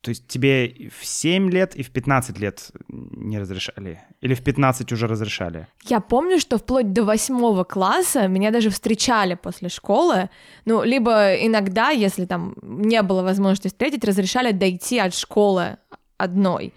то 0.00 0.08
есть 0.08 0.28
тебе 0.28 0.90
в 0.96 1.04
7 1.04 1.50
лет 1.50 1.74
и 1.74 1.82
в 1.82 1.90
15 1.90 2.38
лет 2.38 2.70
не 2.88 3.40
разрешали? 3.40 4.00
Или 4.20 4.34
в 4.34 4.44
15 4.44 4.92
уже 4.92 5.08
разрешали? 5.08 5.66
Я 5.84 6.00
помню, 6.00 6.38
что 6.38 6.58
вплоть 6.58 6.92
до 6.92 7.04
8 7.04 7.64
класса 7.64 8.28
меня 8.28 8.52
даже 8.52 8.70
встречали 8.70 9.34
после 9.34 9.68
школы. 9.68 10.30
Ну, 10.64 10.84
либо 10.84 11.34
иногда, 11.34 11.90
если 11.90 12.26
там 12.26 12.54
не 12.62 13.02
было 13.02 13.22
возможности 13.22 13.68
встретить, 13.68 14.04
разрешали 14.04 14.52
дойти 14.52 14.98
от 15.00 15.14
школы 15.14 15.78
одной. 16.16 16.72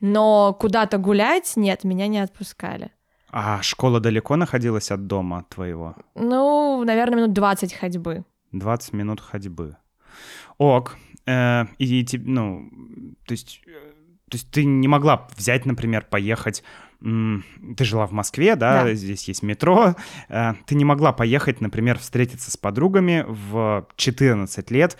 Но 0.00 0.56
куда-то 0.58 0.98
гулять, 0.98 1.52
нет, 1.56 1.84
меня 1.84 2.08
не 2.08 2.18
отпускали. 2.18 2.90
А 3.30 3.62
школа 3.62 4.00
далеко 4.00 4.36
находилась 4.36 4.90
от 4.90 5.06
дома 5.06 5.44
твоего? 5.48 5.94
Ну, 6.14 6.82
наверное, 6.84 7.18
минут 7.18 7.32
20 7.32 7.72
ходьбы. 7.72 8.24
20 8.52 8.92
минут 8.92 9.20
ходьбы. 9.20 9.76
Ок. 10.58 10.96
Э, 11.26 11.66
и, 11.78 12.06
ну, 12.24 12.70
то 13.26 13.32
есть, 13.32 13.62
э, 13.66 13.92
то 14.30 14.36
есть 14.36 14.50
ты 14.50 14.64
не 14.64 14.88
могла 14.88 15.28
взять, 15.36 15.66
например, 15.66 16.06
поехать 16.08 16.62
ты 17.02 17.84
жила 17.84 18.06
в 18.06 18.12
Москве, 18.12 18.54
да, 18.54 18.84
да. 18.84 18.94
здесь 18.94 19.26
есть 19.26 19.42
метро, 19.42 19.96
э, 20.28 20.54
ты 20.66 20.74
не 20.76 20.84
могла 20.84 21.12
поехать, 21.12 21.60
например, 21.60 21.98
встретиться 21.98 22.50
с 22.50 22.56
подругами 22.56 23.24
в 23.26 23.88
14 23.96 24.70
лет 24.70 24.96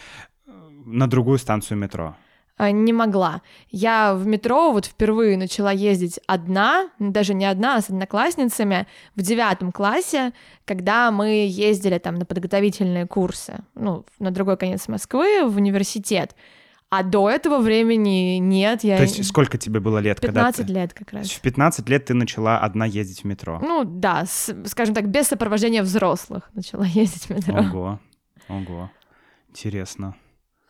э, 0.47 0.51
на 0.85 1.07
другую 1.07 1.39
станцию 1.39 1.79
метро. 1.79 2.17
А, 2.59 2.71
не 2.71 2.93
могла. 2.93 3.43
Я 3.71 4.15
в 4.15 4.27
метро 4.27 4.73
вот 4.73 4.87
впервые 4.87 5.37
начала 5.37 5.73
ездить 5.73 6.21
одна, 6.27 6.91
даже 6.99 7.35
не 7.35 7.47
одна, 7.47 7.77
а 7.77 7.83
с 7.83 7.89
одноклассницами 7.89 8.87
в 9.17 9.23
девятом 9.23 9.73
классе, 9.73 10.33
когда 10.65 11.11
мы 11.11 11.47
ездили 11.49 11.99
там 11.99 12.17
на 12.17 12.25
подготовительные 12.25 13.07
курсы, 13.07 13.65
ну, 13.75 14.05
на 14.19 14.31
другой 14.31 14.57
конец 14.57 14.87
Москвы, 14.89 15.45
в 15.47 15.57
университет. 15.57 16.37
А 16.91 17.03
до 17.03 17.31
этого 17.31 17.59
времени 17.59 18.37
нет. 18.37 18.85
Я... 18.85 18.99
То 18.99 19.05
есть 19.05 19.25
сколько 19.25 19.57
тебе 19.57 19.81
было 19.81 19.97
лет? 19.97 20.21
15 20.21 20.57
когда 20.57 20.69
ты... 20.69 20.73
лет 20.79 20.93
как 20.93 21.11
раз. 21.15 21.31
В 21.31 21.41
15 21.41 21.89
лет 21.89 22.05
ты 22.05 22.13
начала 22.13 22.59
одна 22.59 22.85
ездить 22.85 23.23
в 23.23 23.25
метро? 23.25 23.59
Ну 23.63 23.85
да, 23.85 24.27
с, 24.27 24.55
скажем 24.67 24.95
так, 24.95 25.09
без 25.09 25.29
сопровождения 25.29 25.83
взрослых 25.83 26.51
начала 26.53 26.85
ездить 26.85 27.25
в 27.25 27.31
метро. 27.31 27.59
Ого, 27.59 28.01
ого, 28.49 28.91
интересно. 29.49 30.17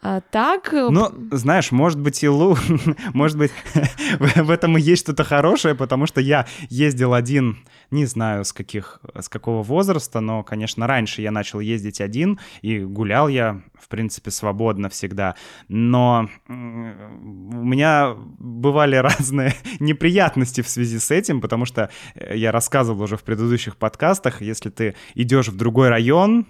А 0.04 0.20
так... 0.20 0.74
Э, 0.74 0.88
ну, 0.90 1.12
знаешь, 1.30 1.70
может 1.70 2.00
быть, 2.00 2.24
и 2.24 2.28
Лу, 2.28 2.56
может 3.14 3.38
быть, 3.38 3.52
в 4.18 4.50
этом 4.50 4.76
и 4.76 4.80
есть 4.80 5.02
что-то 5.02 5.22
хорошее, 5.22 5.76
потому 5.76 6.06
что 6.06 6.20
я 6.20 6.48
ездил 6.68 7.14
один, 7.14 7.58
не 7.92 8.04
знаю, 8.06 8.44
с 8.44 8.52
каких, 8.52 8.98
с 9.16 9.28
какого 9.28 9.62
возраста, 9.62 10.18
но, 10.18 10.42
конечно, 10.42 10.88
раньше 10.88 11.22
я 11.22 11.30
начал 11.30 11.60
ездить 11.60 12.00
один, 12.00 12.40
и 12.62 12.80
гулял 12.80 13.28
я, 13.28 13.62
в 13.80 13.86
принципе, 13.86 14.32
свободно 14.32 14.88
всегда, 14.88 15.36
но 15.68 16.28
у 16.48 16.52
меня 16.52 18.16
бывали 18.16 18.96
разные 18.96 19.54
неприятности 19.78 20.62
в 20.62 20.68
связи 20.68 20.98
с 20.98 21.12
этим, 21.12 21.40
потому 21.40 21.64
что 21.64 21.90
э, 22.16 22.36
я 22.36 22.50
рассказывал 22.50 23.02
уже 23.02 23.16
в 23.16 23.22
предыдущих 23.22 23.76
подкастах, 23.76 24.42
если 24.42 24.70
ты 24.70 24.96
идешь 25.14 25.46
в 25.46 25.56
другой 25.56 25.90
район, 25.90 26.46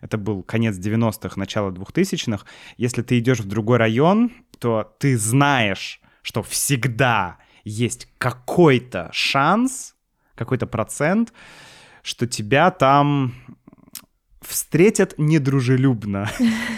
это 0.00 0.18
был 0.18 0.42
конец 0.42 0.76
90-х, 0.76 1.34
начало 1.36 1.70
2000-х, 1.70 2.44
если 2.76 3.02
ты 3.02 3.18
идешь 3.18 3.40
в 3.40 3.46
другой 3.46 3.78
район, 3.78 4.32
то 4.58 4.94
ты 4.98 5.16
знаешь, 5.16 6.00
что 6.22 6.42
всегда 6.42 7.38
есть 7.64 8.08
какой-то 8.18 9.10
шанс, 9.12 9.94
какой-то 10.34 10.66
процент, 10.66 11.32
что 12.02 12.26
тебя 12.26 12.70
там 12.70 13.34
встретят 14.40 15.14
недружелюбно, 15.18 16.30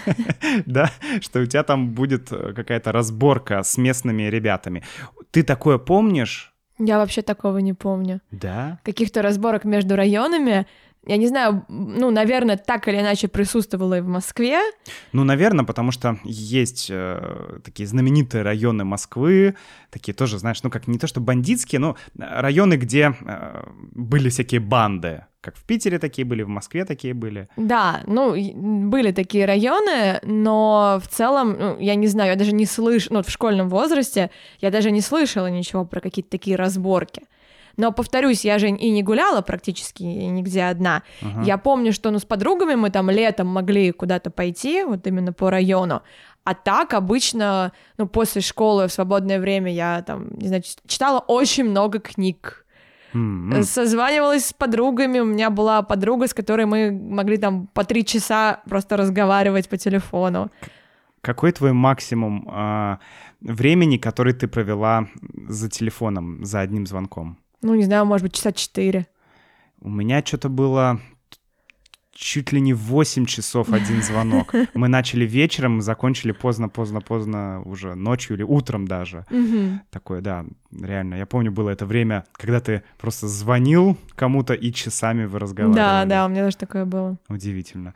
да, 0.66 0.90
что 1.20 1.40
у 1.40 1.46
тебя 1.46 1.62
там 1.62 1.90
будет 1.90 2.28
какая-то 2.28 2.92
разборка 2.92 3.62
с 3.62 3.76
местными 3.76 4.24
ребятами. 4.24 4.82
Ты 5.30 5.42
такое 5.42 5.78
помнишь? 5.78 6.52
Я 6.78 6.98
вообще 6.98 7.22
такого 7.22 7.58
не 7.58 7.74
помню. 7.74 8.20
Да? 8.30 8.80
Каких-то 8.84 9.20
разборок 9.20 9.64
между 9.64 9.96
районами 9.96 10.66
я 11.06 11.16
не 11.16 11.28
знаю, 11.28 11.64
ну, 11.68 12.10
наверное, 12.10 12.56
так 12.56 12.86
или 12.86 13.00
иначе 13.00 13.26
присутствовала 13.26 13.98
и 13.98 14.00
в 14.00 14.06
Москве. 14.06 14.60
Ну, 15.12 15.24
наверное, 15.24 15.64
потому 15.64 15.92
что 15.92 16.18
есть 16.24 16.88
э, 16.90 17.60
такие 17.64 17.86
знаменитые 17.86 18.42
районы 18.42 18.84
Москвы, 18.84 19.54
такие 19.90 20.12
тоже, 20.12 20.38
знаешь, 20.38 20.62
ну, 20.62 20.70
как 20.70 20.88
не 20.88 20.98
то 20.98 21.06
что 21.06 21.20
бандитские, 21.20 21.78
но 21.78 21.96
районы, 22.18 22.74
где 22.74 23.14
э, 23.18 23.64
были 23.92 24.28
всякие 24.28 24.60
банды. 24.60 25.24
Как 25.40 25.56
в 25.56 25.64
Питере 25.64 25.98
такие 25.98 26.26
были, 26.26 26.42
в 26.42 26.48
Москве 26.48 26.84
такие 26.84 27.14
были. 27.14 27.48
Да, 27.56 28.02
ну, 28.06 28.34
были 28.90 29.10
такие 29.10 29.46
районы, 29.46 30.20
но 30.22 31.00
в 31.02 31.08
целом, 31.08 31.56
ну, 31.58 31.78
я 31.78 31.94
не 31.94 32.08
знаю, 32.08 32.32
я 32.32 32.36
даже 32.36 32.52
не 32.52 32.66
слышала, 32.66 33.16
ну, 33.16 33.22
в 33.22 33.30
школьном 33.30 33.70
возрасте 33.70 34.30
я 34.60 34.70
даже 34.70 34.90
не 34.90 35.00
слышала 35.00 35.46
ничего 35.46 35.86
про 35.86 36.02
какие-то 36.02 36.30
такие 36.30 36.56
разборки. 36.56 37.22
Но, 37.80 37.92
повторюсь, 37.92 38.44
я 38.44 38.58
же 38.58 38.68
и 38.68 38.90
не 38.90 39.02
гуляла 39.02 39.40
практически 39.40 40.02
нигде 40.02 40.64
одна. 40.64 41.02
Uh-huh. 41.22 41.44
Я 41.44 41.56
помню, 41.56 41.94
что 41.94 42.10
ну, 42.10 42.18
с 42.18 42.26
подругами 42.26 42.74
мы 42.74 42.90
там 42.90 43.08
летом 43.08 43.46
могли 43.46 43.90
куда-то 43.90 44.30
пойти, 44.30 44.84
вот 44.84 45.06
именно 45.06 45.32
по 45.32 45.50
району. 45.50 46.02
А 46.44 46.54
так 46.54 46.92
обычно, 46.92 47.72
ну, 47.96 48.06
после 48.06 48.42
школы 48.42 48.86
в 48.86 48.92
свободное 48.92 49.40
время 49.40 49.72
я 49.72 50.02
там, 50.02 50.28
не 50.36 50.48
знаю, 50.48 50.62
читала 50.86 51.20
очень 51.20 51.64
много 51.64 52.00
книг. 52.00 52.66
Mm-hmm. 53.14 53.62
Созванивалась 53.62 54.44
с 54.44 54.52
подругами. 54.52 55.20
У 55.20 55.24
меня 55.24 55.48
была 55.48 55.80
подруга, 55.82 56.26
с 56.26 56.34
которой 56.34 56.66
мы 56.66 56.92
могли 56.92 57.38
там 57.38 57.66
по 57.72 57.84
три 57.84 58.04
часа 58.04 58.60
просто 58.68 58.98
разговаривать 58.98 59.70
по 59.70 59.78
телефону. 59.78 60.50
Какой 61.22 61.52
твой 61.52 61.72
максимум 61.72 62.46
э, 62.46 62.98
времени, 63.40 63.96
который 63.96 64.34
ты 64.34 64.48
провела 64.48 65.06
за 65.48 65.70
телефоном, 65.70 66.44
за 66.44 66.60
одним 66.60 66.86
звонком? 66.86 67.38
Ну, 67.62 67.74
не 67.74 67.84
знаю, 67.84 68.06
может 68.06 68.24
быть, 68.24 68.34
часа 68.34 68.52
четыре. 68.52 69.06
У 69.80 69.90
меня 69.90 70.22
что-то 70.24 70.48
было 70.48 71.00
чуть 72.12 72.52
ли 72.52 72.60
не 72.60 72.74
8 72.74 73.24
часов 73.24 73.72
один 73.72 74.02
звонок. 74.02 74.54
Мы 74.74 74.88
начали 74.88 75.24
вечером, 75.24 75.80
закончили 75.80 76.32
поздно-поздно-поздно 76.32 77.62
уже 77.64 77.94
ночью 77.94 78.36
или 78.36 78.42
утром 78.42 78.86
даже. 78.86 79.24
Такое, 79.90 80.20
да, 80.20 80.44
реально. 80.70 81.14
Я 81.14 81.26
помню, 81.26 81.50
было 81.50 81.70
это 81.70 81.86
время, 81.86 82.26
когда 82.32 82.60
ты 82.60 82.82
просто 82.98 83.26
звонил 83.26 83.96
кому-то 84.14 84.54
и 84.54 84.72
часами 84.72 85.24
вы 85.24 85.38
разговаривали. 85.38 85.76
Да, 85.76 86.04
да, 86.04 86.26
у 86.26 86.28
меня 86.28 86.44
тоже 86.44 86.58
такое 86.58 86.84
было. 86.84 87.16
Удивительно. 87.28 87.94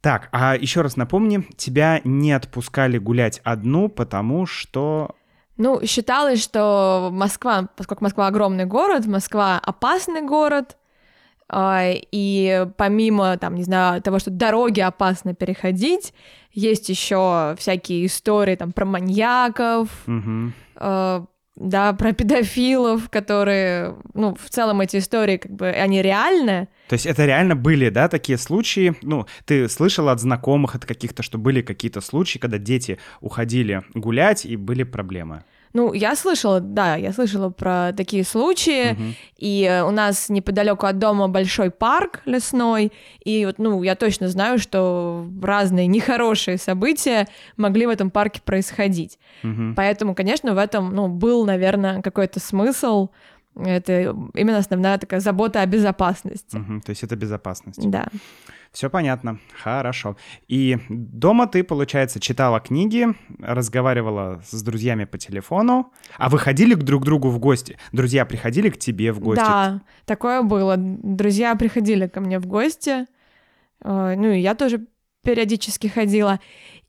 Так, 0.00 0.28
а 0.32 0.56
еще 0.56 0.80
раз 0.82 0.96
напомни, 0.96 1.44
тебя 1.56 2.00
не 2.04 2.32
отпускали 2.32 2.98
гулять 2.98 3.40
одну, 3.42 3.88
потому 3.88 4.46
что 4.46 5.16
Ну, 5.58 5.84
считалось, 5.84 6.42
что 6.42 7.10
Москва, 7.12 7.68
поскольку 7.76 8.04
Москва 8.04 8.28
огромный 8.28 8.64
город, 8.64 9.06
Москва 9.06 9.58
опасный 9.58 10.22
город, 10.22 10.76
а, 11.48 11.82
и 11.84 12.66
помимо, 12.76 13.36
там, 13.38 13.54
не 13.56 13.64
знаю, 13.64 14.00
того, 14.00 14.18
что 14.18 14.30
дороги 14.30 14.80
опасно 14.80 15.34
переходить, 15.34 16.14
есть 16.52 16.88
еще 16.88 17.56
всякие 17.58 18.06
истории 18.06 18.54
там 18.54 18.72
про 18.72 18.84
маньяков, 18.84 19.88
Мгм. 20.06 20.54
Да, 21.58 21.92
про 21.92 22.12
педофилов, 22.12 23.10
которые, 23.10 23.96
ну, 24.14 24.34
в 24.34 24.48
целом 24.48 24.80
эти 24.80 24.98
истории, 24.98 25.38
как 25.38 25.52
бы, 25.52 25.68
они 25.68 26.02
реальны. 26.02 26.68
То 26.88 26.94
есть 26.94 27.06
это 27.06 27.26
реально 27.26 27.56
были, 27.56 27.90
да, 27.90 28.08
такие 28.08 28.38
случаи? 28.38 28.94
Ну, 29.02 29.26
ты 29.44 29.68
слышала 29.68 30.12
от 30.12 30.20
знакомых, 30.20 30.74
от 30.74 30.86
каких-то, 30.86 31.22
что 31.22 31.36
были 31.36 31.60
какие-то 31.62 32.00
случаи, 32.00 32.38
когда 32.38 32.58
дети 32.58 32.98
уходили 33.20 33.82
гулять 33.94 34.46
и 34.46 34.56
были 34.56 34.84
проблемы? 34.84 35.44
Ну, 35.72 35.92
я 35.92 36.16
слышала, 36.16 36.60
да, 36.60 36.96
я 36.96 37.12
слышала 37.12 37.50
про 37.50 37.92
такие 37.96 38.24
случаи, 38.24 38.92
Мгм. 38.92 39.14
и 39.38 39.64
э, 39.64 39.82
у 39.82 39.90
нас 39.90 40.28
неподалеку 40.28 40.86
от 40.86 40.98
дома 40.98 41.28
большой 41.28 41.70
парк 41.70 42.20
лесной, 42.24 42.92
и 43.24 43.44
вот, 43.46 43.58
ну, 43.58 43.82
я 43.82 43.94
точно 43.94 44.28
знаю, 44.28 44.58
что 44.58 45.26
разные 45.42 45.86
нехорошие 45.86 46.58
события 46.58 47.28
могли 47.56 47.86
в 47.86 47.90
этом 47.90 48.10
парке 48.10 48.40
происходить. 48.42 49.18
Мгм. 49.42 49.74
Поэтому, 49.74 50.14
конечно, 50.14 50.54
в 50.54 50.58
этом, 50.58 50.94
ну, 50.94 51.08
был, 51.08 51.44
наверное, 51.44 52.02
какой-то 52.02 52.40
смысл. 52.40 53.08
Это 53.58 54.14
именно 54.34 54.58
основная 54.58 54.98
такая 54.98 55.20
забота 55.20 55.60
о 55.62 55.66
безопасности. 55.66 56.56
Мгм. 56.56 56.80
То 56.80 56.90
есть 56.90 57.02
это 57.02 57.16
безопасность. 57.16 57.88
Да. 57.90 58.08
Все 58.72 58.90
понятно. 58.90 59.38
Хорошо. 59.62 60.16
И 60.46 60.78
дома 60.88 61.46
ты, 61.46 61.64
получается, 61.64 62.20
читала 62.20 62.60
книги, 62.60 63.06
разговаривала 63.40 64.42
с 64.46 64.62
друзьями 64.62 65.04
по 65.04 65.18
телефону, 65.18 65.92
а 66.18 66.28
вы 66.28 66.38
ходили 66.38 66.74
к 66.74 66.82
друг 66.82 67.04
другу 67.04 67.30
в 67.30 67.38
гости? 67.38 67.78
Друзья 67.92 68.24
приходили 68.26 68.68
к 68.70 68.78
тебе 68.78 69.12
в 69.12 69.20
гости? 69.20 69.40
Да, 69.42 69.80
такое 70.04 70.42
было. 70.42 70.74
Друзья 70.76 71.54
приходили 71.56 72.06
ко 72.08 72.20
мне 72.20 72.38
в 72.38 72.46
гости. 72.46 73.06
э, 73.82 74.14
Ну, 74.16 74.30
и 74.32 74.40
я 74.40 74.54
тоже 74.54 74.86
периодически 75.22 75.86
ходила. 75.86 76.38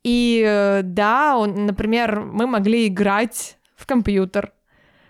И 0.03 0.43
э, 0.45 0.81
да, 0.83 1.37
он, 1.37 1.65
например, 1.65 2.19
мы 2.19 2.45
могли 2.45 2.87
играть 2.87 3.57
в 3.75 3.85
компьютер. 3.85 4.51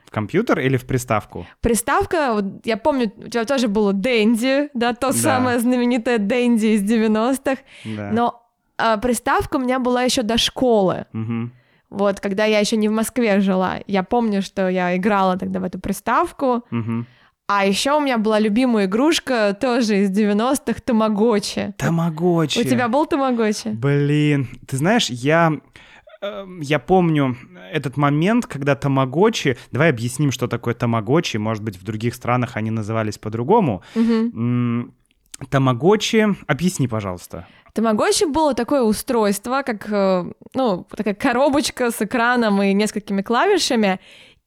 В 0.09 0.11
компьютер 0.11 0.59
или 0.59 0.75
в 0.75 0.87
приставку? 0.87 1.45
Приставка, 1.61 2.33
вот 2.33 2.65
я 2.65 2.77
помню, 2.77 3.11
у 3.15 3.27
тебя 3.27 3.45
тоже 3.45 3.67
было 3.67 3.93
Дэнди, 3.93 4.69
да, 4.73 4.93
то 4.93 5.07
Да. 5.09 5.13
самое 5.13 5.59
знаменитое 5.59 6.17
Дэнди 6.17 6.65
из 6.65 6.81
90-х. 6.81 7.61
Да. 7.85 8.09
Но 8.11 8.43
а, 8.79 8.97
приставка 8.97 9.57
у 9.57 9.59
меня 9.59 9.77
была 9.77 10.01
еще 10.01 10.23
до 10.23 10.39
школы. 10.39 11.05
Мгм. 11.13 11.53
Вот, 11.91 12.19
когда 12.21 12.45
я 12.45 12.57
еще 12.57 12.75
не 12.75 12.89
в 12.89 12.91
Москве 12.91 13.39
жила. 13.39 13.75
Я 13.85 14.01
помню, 14.01 14.41
что 14.41 14.67
я 14.67 14.95
играла 14.97 15.37
тогда 15.37 15.59
в 15.59 15.63
эту 15.63 15.79
приставку. 15.79 16.63
Мгм. 16.71 17.05
А 17.47 17.65
еще 17.67 17.95
у 17.95 17.99
меня 17.99 18.17
была 18.17 18.39
любимая 18.39 18.85
игрушка 18.85 19.55
тоже 19.59 19.97
из 20.03 20.09
90-х 20.09 20.81
Тамагочи. 20.81 21.75
Тамагочи. 21.77 22.59
У 22.59 22.63
тебя 22.63 22.87
был 22.87 23.05
Тамагочи? 23.05 23.67
Блин, 23.69 24.47
ты 24.67 24.77
знаешь, 24.77 25.11
я... 25.11 25.51
э, 26.21 26.45
Я 26.61 26.79
помню 26.79 27.35
этот 27.73 27.97
момент, 27.97 28.45
когда 28.45 28.75
тамагочи... 28.75 29.57
Давай 29.71 29.89
объясним, 29.89 30.31
что 30.31 30.47
такое 30.47 30.73
тамагочи. 30.73 31.37
Может 31.37 31.63
быть, 31.63 31.77
в 31.77 31.83
других 31.83 32.15
странах 32.15 32.57
они 32.57 32.71
назывались 32.71 33.17
по-другому. 33.17 33.81
Тамагочи... 35.49 36.35
Объясни, 36.47 36.87
пожалуйста. 36.87 37.47
Тамагочи 37.73 38.25
было 38.25 38.53
такое 38.53 38.81
устройство, 38.81 39.61
как, 39.65 39.89
э, 39.91 40.25
ну, 40.53 40.87
такая 40.89 41.13
коробочка 41.13 41.91
с 41.91 42.01
экраном 42.01 42.61
и 42.61 42.73
несколькими 42.73 43.21
клавишами, 43.21 43.99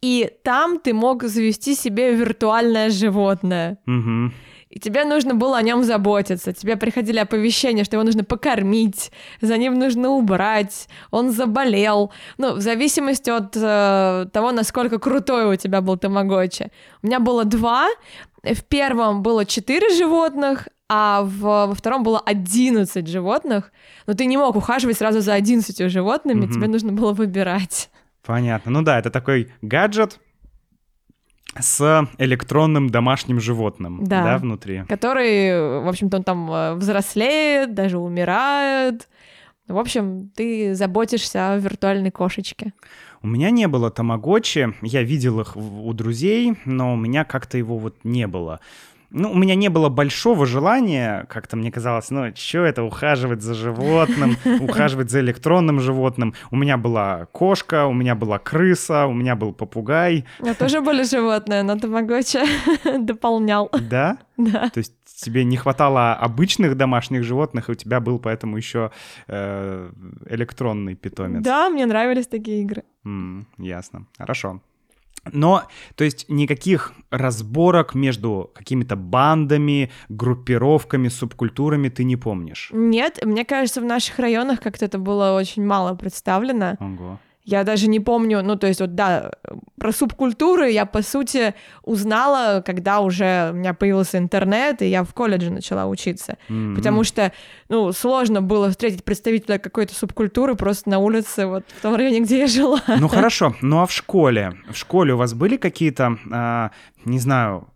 и 0.03 0.29
там 0.43 0.79
ты 0.81 0.93
мог 0.93 1.23
завести 1.23 1.75
себе 1.75 2.15
виртуальное 2.15 2.91
животное. 2.91 3.79
Мгм. 3.87 4.33
И 4.73 4.81
тебе 4.81 5.05
нужно 5.05 5.35
было 5.35 5.59
о 5.59 5.63
нем 5.63 5.85
заботиться. 5.85 6.55
Тебе 6.55 6.77
приходили 6.77 7.19
оповещения, 7.19 7.85
что 7.85 7.97
его 7.97 8.05
нужно 8.05 8.25
покормить, 8.25 9.13
за 9.43 9.59
ним 9.59 9.79
нужно 9.79 10.09
убрать, 10.09 10.89
он 11.11 11.31
заболел. 11.31 12.11
Ну, 12.39 12.55
в 12.55 12.61
зависимости 12.63 13.29
от 13.29 13.55
э, 13.55 14.27
того, 14.33 14.51
насколько 14.51 14.99
крутой 14.99 15.53
у 15.53 15.57
тебя 15.57 15.83
был 15.83 15.99
тамагочи. 15.99 16.73
У 17.03 17.07
меня 17.07 17.21
было 17.21 17.45
два. 17.45 17.89
В 18.43 18.65
первом 18.65 19.23
было 19.23 19.45
четыре 19.45 19.91
животных, 19.95 20.69
а 20.89 21.23
в, 21.23 21.41
во 21.67 21.75
втором 21.75 22.03
было 22.03 22.19
11 22.25 23.07
животных. 23.07 23.73
Но 24.07 24.15
ты 24.15 24.25
не 24.25 24.39
мог 24.39 24.57
ухаживать 24.57 24.97
сразу 24.97 25.21
за 25.21 25.35
11 25.35 25.91
животными, 25.91 26.47
Мгм. 26.47 26.53
тебе 26.53 26.69
нужно 26.69 26.93
было 26.93 27.13
выбирать. 27.13 27.91
Понятно. 28.25 28.71
Ну 28.73 28.81
да, 28.83 28.99
это 28.99 29.11
такой 29.11 29.53
гаджет 29.61 30.19
с 31.59 32.09
электронным 32.19 32.89
домашним 32.89 33.41
животным, 33.41 34.05
Да. 34.05 34.25
да, 34.25 34.39
внутри. 34.39 34.85
Который, 34.89 35.81
в 35.83 35.89
общем-то, 35.89 36.17
он 36.19 36.25
там 36.25 36.51
э, 36.51 36.75
взрослеет, 36.75 37.75
даже 37.75 37.99
умирает. 37.99 39.09
В 39.69 39.79
общем, 39.79 40.31
ты 40.35 40.75
заботишься 40.75 41.53
о 41.53 41.59
виртуальной 41.59 42.11
кошечке. 42.11 42.73
У 43.23 43.29
меня 43.29 43.51
не 43.51 43.69
было 43.69 43.91
тамагочи, 43.91 44.75
я 44.83 45.03
видел 45.03 45.41
их 45.41 45.57
у 45.57 45.93
друзей, 45.93 46.55
но 46.65 46.95
у 46.95 46.97
меня 46.97 47.25
как-то 47.25 47.57
его 47.57 47.79
вот 47.79 47.97
не 48.03 48.27
было. 48.27 48.59
Ну, 49.15 49.31
у 49.31 49.35
меня 49.37 49.55
не 49.55 49.69
было 49.69 49.89
большого 49.89 50.47
желания, 50.47 51.27
как-то 51.29 51.57
мне 51.57 51.71
казалось, 51.71 52.11
ну, 52.11 52.35
что 52.35 52.59
это, 52.65 52.83
ухаживать 52.83 53.43
за 53.43 53.55
животным, 53.55 54.37
ухаживать 54.61 55.11
за 55.11 55.21
электронным 55.21 55.81
животным. 55.81 56.35
У 56.51 56.57
меня 56.57 56.77
была 56.79 57.27
кошка, 57.33 57.87
у 57.87 57.93
меня 57.93 58.15
была 58.15 58.39
крыса, 58.39 59.07
у 59.07 59.13
меня 59.13 59.37
был 59.37 59.53
попугай, 59.53 60.25
У 60.41 60.45
меня 60.45 60.55
тоже 60.55 60.81
были 60.81 61.05
животные, 61.05 61.63
но 61.63 61.79
тамагочи 61.79 62.41
дополнял. 62.99 63.71
да? 63.91 64.19
Да. 64.39 64.71
То 64.71 64.79
есть 64.79 64.95
тебе 65.05 65.45
не 65.45 65.57
хватало 65.57 66.15
обычных 66.15 66.77
домашних 66.77 67.23
животных, 67.23 67.69
и 67.69 67.73
у 67.73 67.75
тебя 67.75 68.01
был 68.01 68.19
поэтому 68.19 68.57
еще 68.57 68.91
э, 69.29 69.91
электронный 70.31 70.95
питомец. 70.95 71.43
Да, 71.45 71.69
мне 71.69 71.87
нравились 71.87 72.27
такие 72.27 72.63
игры. 72.63 72.83
М, 73.05 73.47
ясно. 73.59 74.07
Хорошо. 74.19 74.61
Но, 75.31 75.69
то 75.95 76.05
есть, 76.05 76.27
никаких 76.29 76.93
разборок 77.11 77.95
между 77.95 78.51
какими-то 78.55 78.97
бандами, 78.97 79.91
группировками, 80.09 81.09
субкультурами 81.09 81.89
ты 81.89 82.05
не 82.05 82.17
помнишь? 82.17 82.71
Нет, 82.73 83.21
мне 83.25 83.45
кажется, 83.45 83.81
в 83.81 83.85
наших 83.85 84.19
районах 84.19 84.61
как-то 84.61 84.85
это 84.85 84.99
было 84.99 85.37
очень 85.37 85.65
мало 85.65 85.95
представлено. 85.95 86.77
Ого. 86.81 87.19
Я 87.45 87.65
даже 87.65 87.89
не 87.89 87.99
помню, 87.99 88.41
ну, 88.43 88.55
то 88.57 88.69
есть, 88.69 88.81
вот, 88.81 88.95
да, 88.95 89.33
про 89.79 89.91
субкультуры 89.93 90.71
я, 90.71 90.87
по 90.87 91.03
сути, 91.03 91.55
узнала, 91.83 92.63
когда 92.65 93.01
уже 93.01 93.51
у 93.53 93.57
меня 93.57 93.75
появился 93.75 94.19
интернет, 94.19 94.81
и 94.81 94.87
я 94.87 95.03
в 95.03 95.13
колледже 95.13 95.51
начала 95.51 95.87
учиться. 95.87 96.37
М, 96.49 96.77
Потому 96.77 97.03
что, 97.03 97.33
ну, 97.69 97.91
сложно 97.93 98.43
было 98.43 98.71
встретить 98.71 99.03
представителя 99.03 99.59
какой-то 99.59 99.93
субкультуры 99.93 100.55
просто 100.55 100.89
на 100.91 100.99
улице, 101.01 101.47
вот 101.47 101.65
в 101.79 101.83
том 101.83 101.97
районе, 101.97 102.21
где 102.21 102.39
я 102.41 102.47
жила. 102.47 102.81
Ну 102.87 103.09
хорошо, 103.09 103.57
ну 103.61 103.81
а 103.81 103.87
в 103.87 103.93
школе? 103.93 104.55
В 104.71 104.77
школе 104.77 105.15
у 105.15 105.17
вас 105.17 105.35
были 105.35 105.57
какие-то, 105.57 106.17
а, 106.31 106.71
не 107.05 107.19
знаю, 107.19 107.67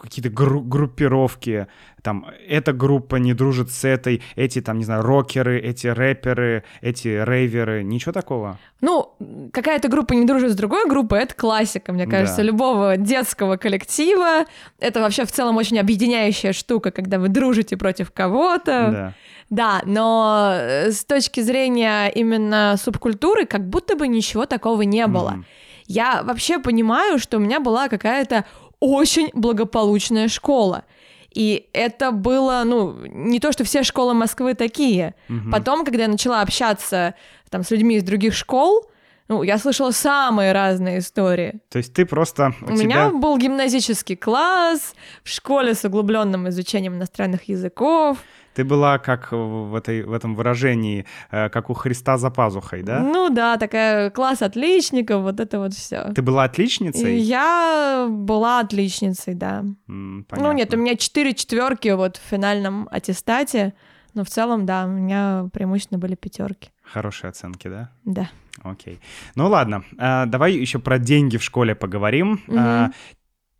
какие-то 0.00 0.30
гру- 0.30 0.60
группировки, 0.62 1.66
там, 2.02 2.26
эта 2.48 2.72
группа 2.72 3.16
не 3.16 3.32
дружит 3.34 3.70
с 3.70 3.84
этой, 3.84 4.22
эти, 4.36 4.60
там, 4.60 4.78
не 4.78 4.84
знаю, 4.84 5.02
рокеры, 5.02 5.60
эти 5.60 5.86
рэперы, 5.86 6.64
эти 6.80 7.08
рейверы, 7.08 7.82
ничего 7.82 8.12
такого? 8.12 8.58
Ну, 8.80 9.14
какая-то 9.52 9.88
группа 9.88 10.12
не 10.14 10.24
дружит 10.24 10.52
с 10.52 10.54
другой 10.56 10.88
группой, 10.88 11.20
это 11.20 11.34
классика, 11.34 11.92
мне 11.92 12.06
кажется, 12.06 12.38
Да. 12.38 12.42
любого 12.42 12.96
детского 12.96 13.56
коллектива. 13.56 14.44
Это 14.80 15.00
вообще 15.00 15.24
в 15.24 15.32
целом 15.32 15.56
очень 15.56 15.78
объединяющая 15.78 16.52
штука, 16.52 16.90
когда 16.90 17.18
вы 17.18 17.28
дружите 17.28 17.76
против 17.76 18.10
кого-то. 18.10 18.64
Да. 18.90 19.14
Да, 19.50 19.82
но 19.84 20.52
э, 20.54 20.90
с 20.92 21.04
точки 21.04 21.40
зрения 21.40 22.08
именно 22.08 22.76
субкультуры, 22.82 23.44
как 23.44 23.68
будто 23.68 23.96
бы 23.96 24.08
ничего 24.08 24.46
такого 24.46 24.80
не 24.82 25.06
было. 25.06 25.30
Мгм. 25.32 25.44
Я 25.86 26.22
вообще 26.22 26.58
понимаю, 26.58 27.18
что 27.18 27.36
у 27.36 27.40
меня 27.40 27.60
была 27.60 27.88
какая-то 27.88 28.46
очень 28.82 29.30
благополучная 29.32 30.26
школа. 30.28 30.84
И 31.32 31.68
это 31.72 32.10
было, 32.10 32.62
ну, 32.64 32.94
не 33.06 33.38
то, 33.38 33.52
что 33.52 33.64
все 33.64 33.84
школы 33.84 34.12
Москвы 34.12 34.54
такие. 34.54 35.14
Мгм. 35.28 35.50
Потом, 35.52 35.84
когда 35.84 36.02
я 36.02 36.08
начала 36.08 36.42
общаться 36.42 37.14
там 37.48 37.62
с 37.62 37.70
людьми 37.70 37.96
из 37.96 38.02
других 38.02 38.34
школ, 38.34 38.90
ну, 39.28 39.44
я 39.44 39.58
слышала 39.58 39.92
самые 39.92 40.52
разные 40.52 40.98
истории. 40.98 41.60
То 41.70 41.78
есть 41.78 41.94
ты 41.94 42.04
просто... 42.04 42.54
У 42.60 42.72
меня 42.72 43.10
был 43.10 43.38
гимназический 43.38 44.16
класс 44.16 44.94
в 45.22 45.28
школе 45.28 45.74
с 45.74 45.84
углубленным 45.84 46.48
изучением 46.48 46.96
иностранных 46.96 47.48
языков. 47.48 48.18
Ты 48.54 48.64
была 48.64 48.98
как 48.98 49.32
в, 49.32 49.74
этой, 49.74 50.02
в 50.02 50.12
этом 50.12 50.34
выражении, 50.34 51.04
э, 51.30 51.48
как 51.48 51.70
у 51.70 51.74
Христа 51.74 52.18
за 52.18 52.30
пазухой, 52.30 52.82
да? 52.82 53.00
Ну 53.00 53.30
да, 53.30 53.56
такая 53.56 54.10
класс 54.10 54.42
отличников, 54.42 55.22
вот 55.22 55.40
это 55.40 55.58
вот 55.58 55.72
все. 55.74 56.12
Ты 56.14 56.22
была 56.22 56.44
отличницей? 56.44 57.18
Я 57.18 58.06
была 58.10 58.60
отличницей, 58.60 59.34
да. 59.34 59.60
М, 59.88 60.18
Ну 60.18 60.24
понятно. 60.28 60.52
нет, 60.52 60.74
у 60.74 60.76
меня 60.76 60.96
четыре 60.96 61.34
четверки 61.34 61.88
вот 61.88 62.16
в 62.16 62.20
финальном 62.30 62.88
аттестате. 62.90 63.74
Но 64.14 64.24
в 64.24 64.28
целом, 64.28 64.66
да, 64.66 64.84
у 64.84 64.88
меня 64.88 65.48
преимущественно 65.54 65.98
были 65.98 66.14
пятерки. 66.16 66.68
Хорошие 66.82 67.30
оценки, 67.30 67.68
да? 67.68 67.90
Да. 68.04 68.28
Окей. 68.62 69.00
Ну 69.36 69.48
ладно, 69.48 69.84
а, 69.96 70.26
давай 70.26 70.52
еще 70.52 70.78
про 70.78 70.98
деньги 70.98 71.38
в 71.38 71.42
школе 71.42 71.74
поговорим. 71.74 72.38
А, 72.54 72.90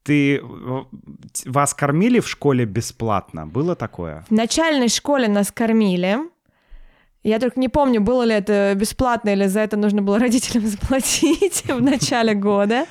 ты 0.02 0.40
в- 0.42 0.86
вас 1.46 1.74
кормили 1.74 2.20
в 2.20 2.28
школе 2.28 2.64
бесплатно? 2.64 3.46
Было 3.46 3.74
такое? 3.76 4.24
В 4.28 4.32
начальной 4.32 4.88
школе 4.88 5.28
нас 5.28 5.50
кормили. 5.52 6.18
Я 7.22 7.38
только 7.38 7.60
не 7.60 7.68
помню, 7.68 8.00
было 8.00 8.22
ли 8.24 8.34
это 8.34 8.72
бесплатно 8.76 9.30
или 9.30 9.46
за 9.46 9.60
это 9.60 9.76
нужно 9.76 10.02
было 10.02 10.18
родителям 10.18 10.66
заплатить 10.66 11.64
в 11.66 11.80
начале 11.80 12.34
года. 12.34 12.86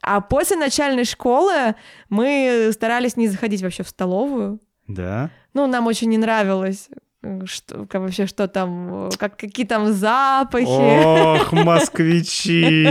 А 0.00 0.20
после 0.20 0.56
начальной 0.56 1.04
школы 1.04 1.74
мы 2.08 2.70
старались 2.72 3.16
не 3.16 3.26
заходить 3.28 3.62
вообще 3.62 3.82
в 3.82 3.88
столовую. 3.88 4.60
Да. 4.86 5.30
Ну, 5.54 5.66
нам 5.66 5.86
очень 5.88 6.08
не 6.08 6.18
нравилось, 6.18 6.88
э, 6.90 6.94
что, 7.46 7.86
как 7.86 8.02
вообще, 8.02 8.26
что 8.26 8.46
там, 8.46 9.08
э, 9.08 9.10
как, 9.18 9.36
какие 9.36 9.66
там 9.66 9.92
запахи. 9.92 10.66
Ох, 10.66 11.52
москвичи! 11.64 12.86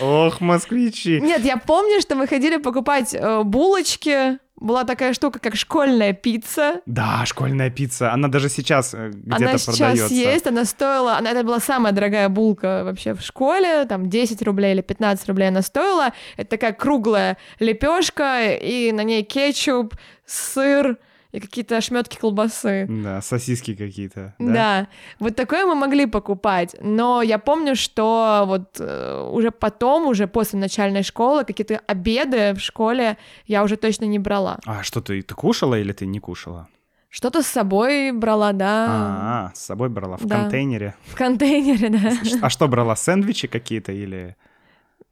Ох, 0.00 0.40
москвичи! 0.40 1.20
Нет, 1.20 1.44
я 1.44 1.56
помню, 1.56 2.00
что 2.00 2.14
мы 2.14 2.28
ходили 2.28 2.58
покупать 2.58 3.14
э, 3.14 3.42
булочки. 3.42 4.38
Была 4.54 4.84
такая 4.84 5.12
штука, 5.12 5.40
как 5.40 5.56
школьная 5.56 6.12
пицца. 6.12 6.82
Да, 6.86 7.26
школьная 7.26 7.68
пицца. 7.68 8.12
Она 8.12 8.28
даже 8.28 8.48
сейчас 8.48 8.94
э, 8.94 9.10
где-то 9.12 9.36
она 9.36 9.58
сейчас 9.58 9.76
продается. 9.76 10.14
есть, 10.14 10.46
она 10.46 10.64
стоила, 10.64 11.16
она, 11.16 11.32
это 11.32 11.42
была 11.42 11.58
самая 11.58 11.92
дорогая 11.92 12.28
булка 12.28 12.84
вообще 12.84 13.14
в 13.14 13.22
школе, 13.22 13.86
там 13.86 14.08
10 14.08 14.40
рублей 14.42 14.74
или 14.74 14.82
15 14.82 15.28
рублей 15.28 15.48
она 15.48 15.62
стоила. 15.62 16.12
Это 16.36 16.50
такая 16.50 16.72
круглая 16.74 17.38
лепешка, 17.58 18.52
и 18.52 18.92
на 18.92 19.02
ней 19.02 19.24
кетчуп, 19.24 19.96
сыр 20.24 20.96
и 21.32 21.40
какие-то 21.40 21.76
ошметки 21.78 22.18
колбасы. 22.18 22.86
Да, 22.88 23.20
сосиски 23.22 23.74
какие-то. 23.74 24.34
Да? 24.38 24.86
вот 25.18 25.34
такое 25.34 25.64
мы 25.66 25.74
могли 25.74 26.06
покупать, 26.06 26.76
но 26.80 27.22
я 27.22 27.38
помню, 27.38 27.74
что 27.74 28.44
вот 28.46 28.76
э, 28.78 29.28
уже 29.32 29.50
потом, 29.50 30.06
уже 30.06 30.26
после 30.26 30.58
начальной 30.58 31.02
школы, 31.02 31.44
какие-то 31.44 31.80
обеды 31.86 32.52
в 32.54 32.60
школе 32.60 33.16
я 33.46 33.62
уже 33.64 33.76
точно 33.76 34.04
не 34.04 34.18
брала. 34.18 34.58
А 34.66 34.82
что 34.82 35.00
ты, 35.00 35.22
ты 35.22 35.34
кушала 35.34 35.78
или 35.78 35.92
ты 35.92 36.06
не 36.06 36.20
кушала? 36.20 36.68
Что-то 37.08 37.42
с 37.42 37.46
собой 37.46 38.10
брала, 38.12 38.52
да, 38.52 38.86
А, 38.88 39.52
с 39.54 39.60
собой 39.66 39.90
брала 39.90 40.16
в 40.16 40.24
Да. 40.24 40.40
контейнере. 40.42 40.94
в 41.06 41.14
контейнере, 41.14 41.88
да. 41.90 42.12
А 42.40 42.48
что 42.50 42.68
брала, 42.68 42.96
сэндвичи 42.96 43.48
какие-то 43.48 43.92
или... 43.92 44.36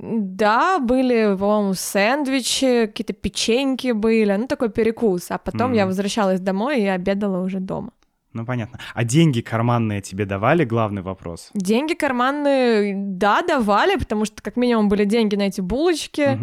Да, 0.03 0.79
были, 0.79 1.37
по-моему, 1.39 1.75
сэндвичи, 1.75 2.87
какие-то 2.87 3.13
печеньки 3.13 3.93
были, 3.93 4.35
ну 4.37 4.47
такой 4.47 4.71
перекус. 4.71 5.31
А 5.31 5.37
потом 5.39 5.73
я 5.75 5.83
Мгм. 5.83 5.89
возвращалась 5.91 6.41
домой 6.41 6.81
и 6.81 6.87
обедала 6.87 7.45
уже 7.45 7.61
дома. 7.61 7.91
Ну, 8.33 8.47
понятно. 8.47 8.79
А 8.95 9.03
деньги 9.05 9.41
карманные 9.41 10.01
тебе 10.01 10.25
давали? 10.25 10.65
Главный 10.65 11.03
вопрос. 11.03 11.51
Деньги 11.53 11.95
карманные, 11.95 12.95
да, 12.97 13.43
давали, 13.43 13.97
потому 13.97 14.25
что 14.25 14.41
как 14.41 14.57
минимум 14.57 14.89
были 14.89 15.05
деньги 15.05 15.35
на 15.37 15.43
эти 15.49 15.61
булочки. 15.61 16.39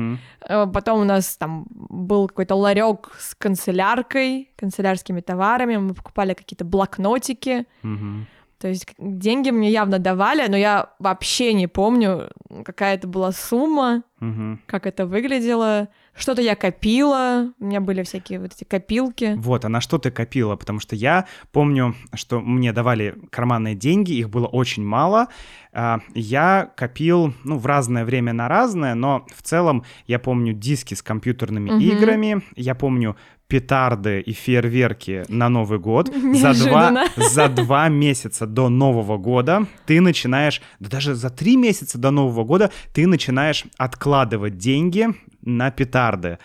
Э, 0.50 0.68
Потом 0.74 1.00
у 1.00 1.04
нас 1.06 1.38
там 1.38 1.66
был 1.72 2.28
какой-то 2.28 2.56
ларек 2.56 3.10
с 3.18 3.34
канцеляркой, 3.36 4.50
канцелярскими 4.58 5.22
товарами. 5.22 5.78
Мы 5.78 5.94
покупали 5.94 6.34
какие-то 6.34 6.66
блокнотики. 6.66 7.66
Мгм. 7.84 8.28
То 8.60 8.68
есть 8.70 8.88
деньги 8.98 9.52
мне 9.52 9.70
явно 9.70 10.00
давали, 10.00 10.48
но 10.48 10.58
я 10.58 10.90
вообще 11.00 11.54
не 11.54 11.68
помню, 11.68 12.30
какая 12.66 12.96
это 12.96 13.08
была 13.08 13.32
сумма. 13.32 14.04
Мгм. 14.20 14.62
как 14.66 14.88
это 14.88 15.06
выглядело. 15.06 15.90
Что-то 16.16 16.42
я 16.42 16.56
копила, 16.56 17.54
у 17.60 17.64
меня 17.66 17.80
были 17.82 18.02
всякие 18.02 18.40
вот 18.40 18.52
эти 18.52 18.64
копилки. 18.64 19.36
Вот, 19.38 19.64
а 19.64 19.70
на 19.70 19.80
что 19.80 20.00
ты 20.00 20.10
копила? 20.10 20.56
Потому 20.56 20.80
что 20.80 20.96
я 20.96 21.28
помню, 21.52 21.94
что 22.16 22.40
мне 22.40 22.74
давали 22.74 23.14
карманные 23.30 23.76
деньги, 23.76 24.14
их 24.14 24.32
было 24.32 24.48
очень 24.48 24.84
мало. 24.84 25.28
А, 25.72 26.00
Я 26.16 26.72
копил, 26.76 27.36
ну, 27.44 27.60
в 27.60 27.68
разное 27.68 28.06
время 28.06 28.34
на 28.34 28.48
разное, 28.48 28.96
но 28.96 29.28
в 29.36 29.44
целом 29.44 29.84
я 30.08 30.18
помню 30.18 30.54
диски 30.54 30.96
с 30.96 31.04
компьютерными 31.04 31.70
Мгм. 31.70 31.80
играми, 31.80 32.42
я 32.56 32.74
помню 32.74 33.16
петарды 33.48 34.20
и 34.20 34.34
фейерверки 34.34 35.24
на 35.30 35.50
Новый 35.50 35.80
год. 35.80 36.14
За 36.34 36.54
два, 36.54 37.06
за 37.16 37.48
два 37.48 37.90
месяца 37.90 38.46
до 38.46 38.70
Нового 38.70 39.18
года 39.18 39.66
ты 39.86 40.02
начинаешь, 40.02 40.62
да 40.80 40.90
даже 40.90 41.16
за 41.16 41.30
три 41.30 41.56
месяца 41.56 41.98
до 41.98 42.12
Нового 42.12 42.44
года 42.44 42.72
ты 42.94 43.08
начинаешь 43.08 43.66
откладывать 43.78 44.58
деньги 44.58 45.08
на 45.42 45.72
петарды. 45.72 46.38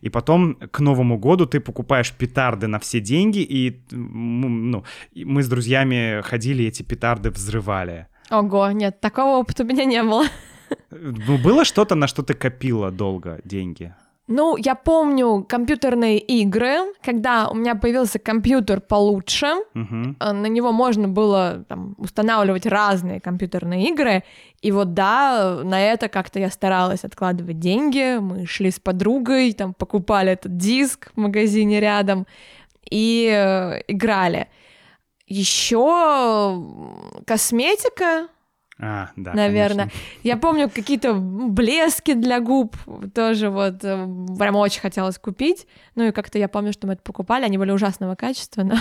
И 0.00 0.08
потом 0.08 0.54
к 0.54 0.80
Новому 0.80 1.18
году 1.18 1.46
ты 1.46 1.60
покупаешь 1.60 2.12
петарды 2.12 2.66
на 2.66 2.78
все 2.78 3.00
деньги, 3.00 3.40
и 3.40 3.82
ну, 3.90 4.84
мы 5.14 5.42
с 5.42 5.48
друзьями 5.48 6.22
ходили, 6.22 6.64
эти 6.64 6.82
петарды 6.82 7.30
взрывали. 7.30 8.06
Ого, 8.30 8.70
нет, 8.70 9.00
такого 9.00 9.38
опыта 9.38 9.62
у 9.62 9.66
меня 9.66 9.84
не 9.84 10.02
было. 10.02 10.24
Ну, 10.90 11.38
было 11.38 11.64
что-то, 11.64 11.96
на 11.96 12.06
что 12.06 12.22
ты 12.22 12.34
копила 12.34 12.90
долго 12.90 13.40
деньги? 13.44 13.94
Ну, 14.32 14.56
я 14.56 14.76
помню 14.76 15.44
компьютерные 15.48 16.18
игры, 16.18 16.94
когда 17.02 17.48
у 17.48 17.54
меня 17.56 17.74
появился 17.74 18.20
компьютер 18.20 18.80
получше, 18.80 19.46
э, 20.20 20.32
на 20.32 20.46
него 20.46 20.70
можно 20.70 21.08
было 21.08 21.64
там, 21.68 21.96
устанавливать 21.98 22.64
разные 22.64 23.20
компьютерные 23.20 23.88
игры, 23.88 24.22
и 24.62 24.70
вот 24.70 24.94
да, 24.94 25.60
на 25.64 25.80
это 25.80 26.08
как-то 26.08 26.38
я 26.38 26.48
старалась 26.48 27.02
откладывать 27.04 27.58
деньги, 27.58 28.18
мы 28.20 28.46
шли 28.46 28.70
с 28.70 28.78
подругой, 28.78 29.52
там 29.52 29.74
покупали 29.74 30.30
этот 30.30 30.56
диск 30.56 31.10
в 31.16 31.20
магазине 31.20 31.80
рядом 31.80 32.24
и 32.88 33.28
э, 33.32 33.82
играли. 33.88 34.46
Еще 35.26 36.64
косметика, 37.26 38.28
А, 38.82 39.10
да, 39.16 39.34
наверное. 39.34 39.86
конечно. 39.90 40.00
Я 40.22 40.36
помню 40.36 40.70
какие-то 40.70 41.14
блески 41.14 42.14
для 42.14 42.40
губ 42.40 42.76
тоже 43.14 43.50
вот 43.50 43.84
э, 43.84 44.06
прям 44.38 44.56
очень 44.56 44.80
хотелось 44.80 45.18
купить. 45.18 45.66
Ну 45.96 46.08
и 46.08 46.12
как-то 46.12 46.38
я 46.38 46.48
помню, 46.48 46.72
что 46.72 46.86
мы 46.86 46.94
это 46.94 47.02
покупали, 47.02 47.44
они 47.44 47.58
были 47.58 47.72
ужасного 47.72 48.14
качества, 48.14 48.62
но, 48.62 48.76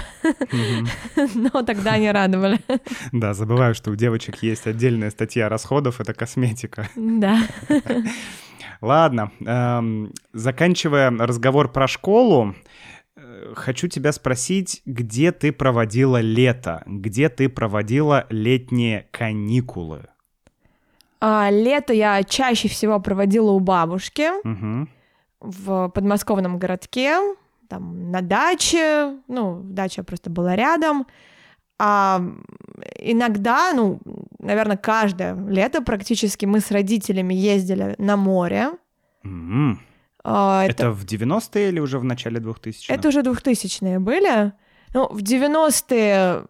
Мгм. 0.52 0.88
но 1.54 1.64
тогда 1.64 1.94
они 1.94 2.10
радовали. 2.12 2.60
Да, 3.12 3.34
забываю, 3.34 3.76
что 3.76 3.92
у 3.92 3.96
девочек 3.96 4.42
есть 4.42 4.68
отдельная 4.68 5.10
статья 5.10 5.50
расходов, 5.50 6.00
это 6.00 6.14
косметика. 6.14 6.88
Да. 6.96 7.40
Ладно, 8.82 9.32
эм, 9.46 10.14
заканчивая 10.32 11.12
разговор 11.12 11.70
про 11.72 11.88
школу, 11.88 12.56
хочу 13.56 13.88
тебя 13.88 14.12
спросить, 14.12 14.82
где 14.86 15.32
ты 15.32 15.52
проводила 15.52 16.22
лето, 16.22 16.84
где 16.86 17.30
ты 17.30 17.50
проводила 17.50 18.26
летние 18.30 19.08
каникулы? 19.12 20.08
А, 21.22 21.50
лето 21.52 21.94
я 21.94 22.24
чаще 22.24 22.68
всего 22.70 23.00
проводила 23.00 23.52
у 23.52 23.60
бабушки 23.60 24.30
Мгм. 24.46 24.90
в 25.42 25.90
подмосковном 25.90 26.58
городке, 26.60 27.18
там 27.68 28.10
на 28.12 28.22
даче, 28.22 29.18
ну, 29.28 29.62
дача 29.64 30.04
просто 30.04 30.30
была 30.30 30.56
рядом. 30.56 31.06
А 31.78 32.22
иногда, 33.00 33.72
ну, 33.74 34.00
наверное, 34.40 34.76
каждое 34.78 35.36
лето 35.48 35.82
практически 35.82 36.46
мы 36.46 36.60
с 36.60 36.72
родителями 36.72 37.34
ездили 37.34 37.96
на 37.98 38.18
море. 38.18 38.72
М, 39.24 39.80
А, 40.24 40.66
Это 40.66 40.92
в 40.92 41.06
90-е 41.06 41.70
или 41.70 41.80
уже 41.80 42.00
в 42.00 42.04
начале 42.04 42.40
2000-х? 42.40 42.94
Это 42.94 43.08
уже 43.08 43.22
2000-е 43.22 44.00
были. 44.00 44.54
Ну, 44.94 45.08
в 45.10 45.20
90-е 45.20 46.46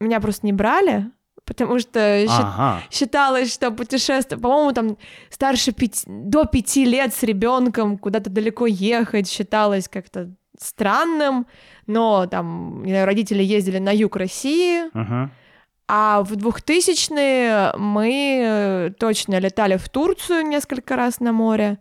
меня 0.00 0.20
просто 0.20 0.46
не 0.46 0.52
брали, 0.52 1.10
потому 1.44 1.78
что 1.78 2.24
Ага, 2.28 2.82
считалось, 2.90 3.52
что 3.52 3.70
путешествие, 3.70 4.38
по-моему, 4.38 4.72
там 4.72 4.96
старше 5.30 5.72
пяти, 5.72 6.04
до 6.06 6.44
пяти 6.44 6.84
лет 6.84 7.14
с 7.14 7.22
ребенком 7.22 7.98
куда-то 7.98 8.30
далеко 8.30 8.66
ехать 8.66 9.28
считалось 9.28 9.88
как-то 9.88 10.30
странным, 10.60 11.46
но 11.86 12.26
там, 12.26 12.82
не 12.84 12.90
знаю, 12.90 13.06
родители 13.06 13.42
ездили 13.42 13.78
на 13.78 13.94
юг 13.94 14.16
России, 14.16 14.82
ага. 14.92 15.30
а 15.86 16.22
в 16.22 16.32
2000-е 16.34 17.72
мы 17.78 18.94
точно 18.98 19.38
летали 19.38 19.76
в 19.76 19.88
Турцию 19.88 20.46
несколько 20.46 20.96
раз 20.96 21.20
на 21.20 21.32
море, 21.32 21.78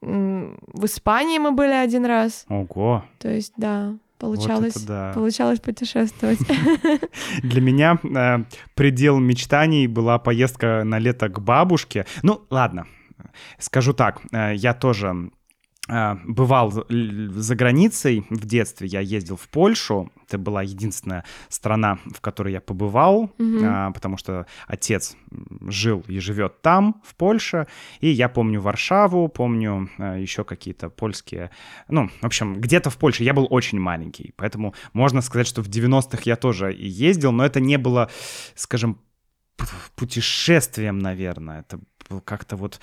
в 0.00 0.84
Испании 0.84 1.38
мы 1.38 1.52
были 1.52 1.72
один 1.72 2.06
раз, 2.06 2.46
Ого, 2.48 3.04
то 3.18 3.28
есть, 3.28 3.52
да, 3.56 3.90
вот 3.90 4.00
получалось, 4.18 4.76
это 4.76 4.86
да. 4.86 5.12
получалось 5.14 5.60
путешествовать. 5.60 6.38
Для 7.42 7.60
меня 7.60 7.98
э, 8.02 8.44
предел 8.74 9.18
мечтаний 9.18 9.86
была 9.86 10.18
поездка 10.18 10.82
на 10.84 10.98
лето 10.98 11.28
к 11.28 11.40
бабушке. 11.40 12.06
Ну, 12.22 12.42
ладно, 12.50 12.86
скажу 13.58 13.92
так, 13.92 14.20
э, 14.32 14.54
я 14.54 14.74
тоже 14.74 15.30
бывал 16.24 16.70
за 16.70 17.54
границей 17.56 18.24
в 18.30 18.46
детстве, 18.46 18.86
я 18.86 19.00
ездил 19.00 19.36
в 19.36 19.48
Польшу, 19.48 20.10
это 20.26 20.38
была 20.38 20.62
единственная 20.62 21.24
страна, 21.48 21.98
в 22.06 22.20
которой 22.20 22.52
я 22.52 22.60
побывал, 22.60 23.32
mm-hmm. 23.38 23.92
потому 23.92 24.16
что 24.16 24.46
отец 24.68 25.16
жил 25.62 26.04
и 26.06 26.20
живет 26.20 26.62
там, 26.62 27.00
в 27.04 27.14
Польше, 27.16 27.66
и 28.00 28.08
я 28.08 28.28
помню 28.28 28.60
Варшаву, 28.60 29.28
помню 29.28 29.90
а, 29.98 30.16
еще 30.16 30.44
какие-то 30.44 30.88
польские, 30.88 31.50
ну, 31.88 32.08
в 32.20 32.26
общем, 32.26 32.60
где-то 32.60 32.90
в 32.90 32.96
Польше. 32.96 33.24
Я 33.24 33.34
был 33.34 33.46
очень 33.50 33.80
маленький, 33.80 34.32
поэтому 34.36 34.74
можно 34.92 35.20
сказать, 35.20 35.46
что 35.46 35.62
в 35.62 35.68
90-х 35.68 36.22
я 36.24 36.36
тоже 36.36 36.72
ездил, 36.72 37.32
но 37.32 37.44
это 37.44 37.60
не 37.60 37.78
было, 37.78 38.10
скажем, 38.54 38.98
путешествием, 39.96 40.98
наверное, 40.98 41.60
это 41.60 41.80
как-то 42.24 42.56
вот 42.56 42.80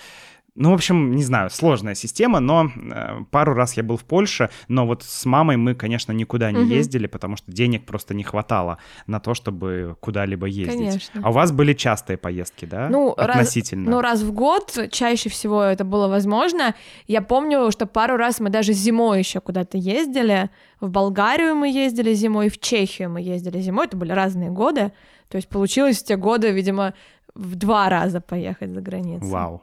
ну, 0.58 0.72
в 0.72 0.74
общем, 0.74 1.15
не 1.15 1.24
знаю, 1.24 1.52
сложная 1.52 1.93
система, 1.93 2.39
но 2.39 2.65
э, 2.65 3.20
пару 3.30 3.54
раз 3.54 3.78
я 3.78 3.84
был 3.84 3.96
в 3.96 4.04
Польше, 4.04 4.50
но 4.67 4.88
вот 4.88 5.04
с 5.04 5.26
мамой 5.26 5.56
мы, 5.56 5.76
конечно, 5.76 6.12
никуда 6.12 6.52
не 6.52 6.63
угу. 6.63 6.70
ездили, 6.70 7.06
потому 7.06 7.38
что 7.38 7.52
денег 7.52 7.86
просто 7.86 8.15
не 8.15 8.24
хватало 8.24 8.80
на 9.06 9.20
то, 9.20 9.36
чтобы 9.36 9.96
куда-либо 10.00 10.48
ездить. 10.48 10.78
Конечно. 10.78 11.22
А 11.24 11.30
у 11.30 11.32
вас 11.32 11.52
были 11.52 11.74
частые 11.74 12.17
поездки, 12.17 12.65
да? 12.65 12.89
Ну, 12.89 13.12
относительно. 13.12 13.86
Раз, 13.86 13.93
ну, 13.96 14.02
раз 14.02 14.22
в 14.24 14.32
год, 14.34 14.89
чаще 14.91 15.30
всего 15.30 15.62
это 15.62 15.84
было 15.84 16.08
возможно. 16.08 16.74
Я 17.06 17.22
помню, 17.22 17.70
что 17.72 17.86
пару 17.86 18.17
раз 18.17 18.39
мы 18.39 18.50
даже 18.50 18.74
зимой 18.74 19.20
еще 19.20 19.39
куда-то 19.39 19.78
ездили. 19.78 20.50
В 20.80 20.89
Болгарию 20.89 21.56
мы 21.56 21.70
ездили 21.70 22.13
зимой, 22.13 22.50
в 22.50 22.60
Чехию 22.60 23.12
мы 23.12 23.22
ездили 23.22 23.60
зимой. 23.60 23.86
Это 23.86 23.96
были 23.96 24.12
разные 24.12 24.50
годы. 24.50 24.91
То 25.30 25.36
есть 25.36 25.50
получилось 25.50 26.00
в 26.00 26.06
те 26.06 26.15
годы, 26.15 26.52
видимо, 26.52 26.93
в 27.38 27.56
два 27.56 27.89
раза 27.89 28.19
поехать 28.19 28.71
за 28.71 28.82
границу. 28.82 29.28
Вау. 29.28 29.62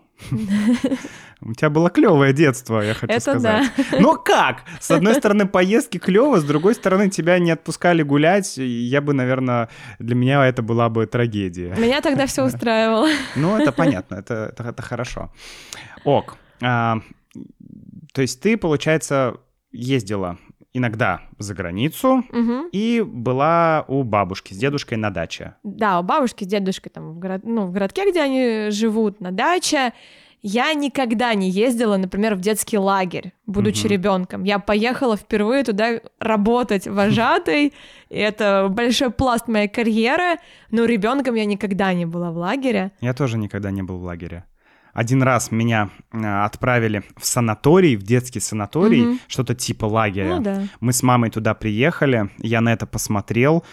У 1.41 1.53
тебя 1.55 1.71
было 1.71 1.91
клевое 1.91 2.33
детство, 2.33 2.81
я 2.81 2.95
хочу 2.95 3.13
Это 3.13 3.21
сказать. 3.21 3.71
Да. 3.91 4.01
Но 4.01 4.15
как? 4.15 4.63
С 4.81 4.91
одной 4.91 5.15
стороны, 5.15 5.47
поездки 5.47 5.99
клево, 5.99 6.39
с 6.39 6.45
другой 6.45 6.75
стороны, 6.75 7.11
тебя 7.11 7.39
не 7.39 7.51
отпускали 7.51 8.03
гулять. 8.03 8.57
Я 8.57 9.01
бы, 9.01 9.13
наверное, 9.13 9.69
для 9.99 10.15
меня 10.15 10.47
это 10.47 10.63
была 10.63 10.89
бы 10.89 11.07
трагедия. 11.07 11.75
Меня 11.77 12.01
тогда 12.01 12.27
все 12.27 12.45
устраивало. 12.45 13.09
Ну, 13.37 13.59
это 13.59 13.73
понятно, 13.73 14.15
это, 14.15 14.51
это, 14.53 14.63
это 14.63 14.83
хорошо. 14.83 15.33
Ок. 16.05 16.37
А, 16.63 17.01
то 18.13 18.23
есть 18.23 18.41
ты, 18.41 18.57
получается, 18.57 19.37
ездила 19.73 20.39
иногда 20.75 21.23
за 21.39 21.55
границу 21.55 22.25
угу. 22.31 22.69
и 22.73 23.01
была 23.07 23.85
у 23.89 24.03
бабушки 24.03 24.53
с 24.53 24.59
дедушкой 24.59 24.99
на 24.99 25.11
даче. 25.11 25.55
Да, 25.63 26.01
у 26.01 26.03
бабушки 26.03 26.45
с 26.45 26.47
дедушкой 26.47 26.91
там 26.91 27.15
в, 27.15 27.19
город, 27.19 27.43
ну, 27.45 27.67
в 27.67 27.73
городке, 27.73 28.11
где 28.11 28.21
они 28.21 28.71
живут, 28.71 29.21
на 29.21 29.31
даче. 29.31 29.93
Я 30.43 30.75
никогда 30.75 31.33
не 31.33 31.49
ездила, 31.49 31.97
например, 31.97 32.35
в 32.35 32.41
детский 32.41 32.77
лагерь, 32.77 33.33
будучи 33.47 33.87
угу. 33.87 33.89
ребенком. 33.89 34.45
Я 34.45 34.59
поехала 34.59 35.17
впервые 35.17 35.65
туда 35.65 36.01
работать 36.19 36.87
вожатой, 36.87 37.73
и 38.11 38.19
это 38.19 38.69
большой 38.69 39.11
пласт 39.11 39.49
моей 39.49 39.69
карьеры, 39.69 40.39
но 40.71 40.85
ребенком 40.85 41.35
я 41.37 41.47
никогда 41.47 41.95
не 41.95 42.05
была 42.05 42.31
в 42.31 42.37
лагере. 42.37 42.93
Я 43.01 43.15
тоже 43.15 43.39
никогда 43.39 43.71
не 43.71 43.83
был 43.83 43.99
в 43.99 44.05
лагере. 44.05 44.45
Один 44.95 45.23
раз 45.23 45.51
меня 45.51 45.91
э, 46.13 46.45
отправили 46.45 47.03
в 47.19 47.27
санаторий, 47.27 47.97
в 47.97 48.03
детский 48.03 48.41
санаторий, 48.41 49.07
угу. 49.07 49.19
что-то 49.27 49.55
типа 49.55 49.87
лагеря. 49.87 50.37
Ну, 50.37 50.43
да. 50.43 50.63
Мы 50.81 50.93
с 50.93 51.03
мамой 51.03 51.31
туда 51.31 51.55
приехали, 51.55 52.31
я 52.39 52.61
на 52.61 52.73
это 52.73 52.87
посмотрел, 52.87 53.65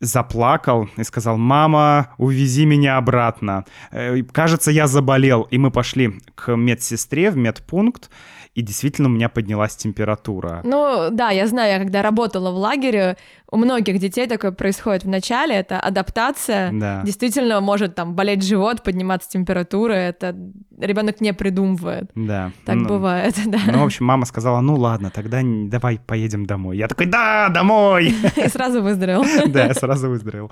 заплакал 0.00 0.88
и 0.96 1.04
сказал, 1.04 1.36
мама, 1.36 2.14
увези 2.18 2.64
меня 2.64 2.96
обратно. 2.96 3.64
Э, 3.90 4.22
кажется, 4.22 4.70
я 4.70 4.86
заболел. 4.86 5.42
И 5.42 5.58
мы 5.58 5.70
пошли 5.70 6.20
к 6.34 6.56
медсестре 6.56 7.30
в 7.30 7.36
медпункт, 7.36 8.10
и 8.54 8.62
действительно 8.62 9.08
у 9.08 9.12
меня 9.12 9.28
поднялась 9.28 9.76
температура. 9.76 10.60
Ну 10.64 11.08
да, 11.10 11.30
я 11.30 11.46
знаю, 11.46 11.72
я 11.72 11.78
когда 11.78 12.02
работала 12.02 12.50
в 12.50 12.56
лагере, 12.56 13.16
у 13.54 13.56
многих 13.56 14.00
детей 14.00 14.26
такое 14.26 14.50
происходит 14.50 15.04
в 15.04 15.08
начале, 15.08 15.54
это 15.54 15.78
адаптация. 15.78 16.72
Да. 16.72 17.02
Действительно 17.04 17.60
может 17.60 17.94
там 17.94 18.14
болеть 18.16 18.42
живот, 18.42 18.82
подниматься 18.82 19.30
температура, 19.30 19.92
это 19.92 20.34
ребенок 20.76 21.20
не 21.20 21.32
придумывает. 21.32 22.10
Да. 22.16 22.50
Так 22.64 22.74
ну, 22.74 22.88
бывает, 22.88 23.36
да. 23.46 23.60
Ну, 23.68 23.78
в 23.78 23.84
общем, 23.84 24.06
мама 24.06 24.26
сказала, 24.26 24.60
ну 24.60 24.74
ладно, 24.74 25.10
тогда 25.10 25.40
давай 25.44 26.00
поедем 26.04 26.46
домой. 26.46 26.78
Я 26.78 26.88
такой, 26.88 27.06
да, 27.06 27.48
домой! 27.48 28.12
И 28.36 28.48
сразу 28.48 28.82
выздоровел. 28.82 29.24
Да, 29.54 29.66
я 29.66 29.74
сразу 29.74 30.08
выздоровел. 30.08 30.50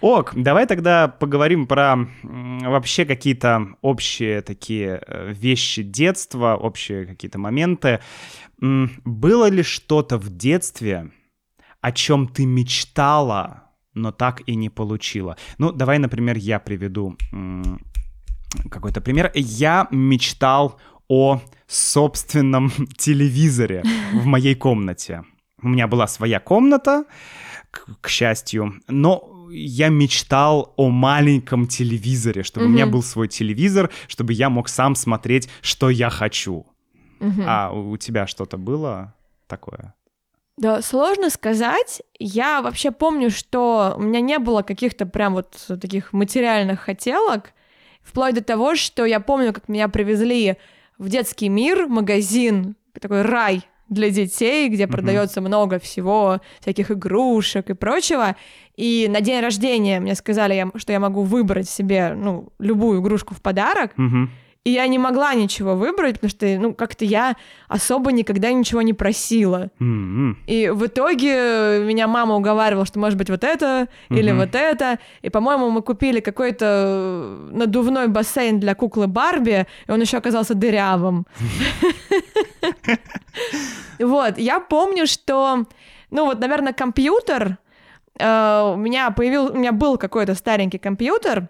Ок, 0.00 0.32
давай 0.34 0.66
тогда 0.66 1.08
поговорим 1.08 1.66
про 1.66 1.96
вообще 2.22 3.04
какие-то 3.04 3.68
общие 3.82 4.40
такие 4.40 5.02
э, 5.06 5.32
вещи 5.34 5.82
детства, 5.82 6.56
общие 6.56 7.04
какие-то 7.04 7.38
моменты. 7.38 8.00
Было 8.58 9.50
ли 9.50 9.62
что-то 9.62 10.16
в 10.16 10.30
детстве, 10.30 11.10
о 11.80 11.92
чем 11.92 12.28
ты 12.28 12.46
мечтала, 12.46 13.64
но 13.94 14.12
так 14.12 14.42
и 14.46 14.54
не 14.54 14.70
получила. 14.70 15.36
Ну, 15.58 15.72
давай, 15.72 15.98
например, 15.98 16.36
я 16.36 16.58
приведу 16.58 17.16
какой-то 18.70 19.00
пример. 19.00 19.30
Я 19.34 19.88
мечтал 19.90 20.80
о 21.08 21.40
собственном 21.66 22.70
телевизоре 22.98 23.82
в 24.12 24.26
моей 24.26 24.54
комнате. 24.54 25.24
У 25.62 25.68
меня 25.68 25.86
была 25.86 26.06
своя 26.06 26.40
комната, 26.40 27.04
к, 27.70 28.00
к 28.00 28.08
счастью, 28.08 28.80
но 28.88 29.48
я 29.50 29.88
мечтал 29.88 30.74
о 30.76 30.88
маленьком 30.90 31.66
телевизоре, 31.66 32.42
чтобы 32.42 32.66
mm-hmm. 32.66 32.68
у 32.68 32.72
меня 32.72 32.86
был 32.86 33.02
свой 33.02 33.28
телевизор, 33.28 33.90
чтобы 34.06 34.32
я 34.32 34.50
мог 34.50 34.68
сам 34.68 34.94
смотреть, 34.94 35.48
что 35.62 35.90
я 35.90 36.10
хочу. 36.10 36.66
Mm-hmm. 37.20 37.44
А 37.46 37.72
у 37.72 37.96
тебя 37.96 38.26
что-то 38.26 38.56
было 38.56 39.14
такое? 39.46 39.94
Да, 40.58 40.82
сложно 40.82 41.30
сказать. 41.30 42.02
Я 42.18 42.62
вообще 42.62 42.90
помню, 42.90 43.30
что 43.30 43.94
у 43.96 44.02
меня 44.02 44.20
не 44.20 44.40
было 44.40 44.62
каких-то 44.62 45.06
прям 45.06 45.34
вот 45.34 45.56
таких 45.80 46.12
материальных 46.12 46.80
хотелок, 46.80 47.52
вплоть 48.02 48.34
до 48.34 48.42
того, 48.42 48.74
что 48.74 49.04
я 49.04 49.20
помню, 49.20 49.52
как 49.52 49.68
меня 49.68 49.88
привезли 49.88 50.56
в 50.98 51.08
детский 51.08 51.48
мир, 51.48 51.86
магазин, 51.86 52.74
такой 53.00 53.22
рай 53.22 53.62
для 53.88 54.10
детей, 54.10 54.68
где 54.68 54.84
mm-hmm. 54.84 54.90
продается 54.90 55.40
много 55.40 55.78
всего, 55.78 56.40
всяких 56.60 56.90
игрушек 56.90 57.70
и 57.70 57.74
прочего. 57.74 58.34
И 58.76 59.06
на 59.08 59.20
день 59.20 59.40
рождения 59.40 60.00
мне 60.00 60.16
сказали, 60.16 60.66
что 60.74 60.92
я 60.92 60.98
могу 60.98 61.22
выбрать 61.22 61.68
себе 61.68 62.14
ну, 62.14 62.52
любую 62.58 63.00
игрушку 63.00 63.32
в 63.34 63.40
подарок. 63.40 63.92
Mm-hmm. 63.96 64.28
И 64.64 64.70
я 64.70 64.86
не 64.86 64.98
могла 64.98 65.34
ничего 65.34 65.74
выбрать, 65.74 66.14
потому 66.14 66.30
что, 66.30 66.46
ну, 66.58 66.74
как-то 66.74 67.04
я 67.04 67.36
особо 67.68 68.12
никогда 68.12 68.52
ничего 68.52 68.82
не 68.82 68.92
просила. 68.92 69.70
Mm-hmm. 69.80 70.34
И 70.46 70.68
в 70.70 70.86
итоге 70.86 71.82
меня 71.84 72.06
мама 72.06 72.34
уговаривала, 72.34 72.84
что 72.84 72.98
может 72.98 73.16
быть 73.16 73.30
вот 73.30 73.44
это 73.44 73.88
mm-hmm. 74.10 74.18
или 74.18 74.32
вот 74.32 74.54
это. 74.54 74.98
И, 75.22 75.30
по-моему, 75.30 75.70
мы 75.70 75.80
купили 75.80 76.20
какой-то 76.20 77.48
надувной 77.50 78.08
бассейн 78.08 78.60
для 78.60 78.74
куклы 78.74 79.06
Барби, 79.06 79.66
и 79.86 79.90
он 79.90 80.00
еще 80.00 80.18
оказался 80.18 80.54
дырявым. 80.54 81.26
Вот, 83.98 84.38
я 84.38 84.60
помню, 84.60 85.06
что, 85.06 85.64
ну 86.10 86.26
вот, 86.26 86.40
наверное, 86.40 86.72
компьютер, 86.72 87.58
э, 88.18 88.72
у 88.74 88.76
меня 88.76 89.10
появил, 89.10 89.46
у 89.46 89.56
меня 89.56 89.72
был 89.72 89.98
какой-то 89.98 90.34
старенький 90.34 90.78
компьютер, 90.78 91.48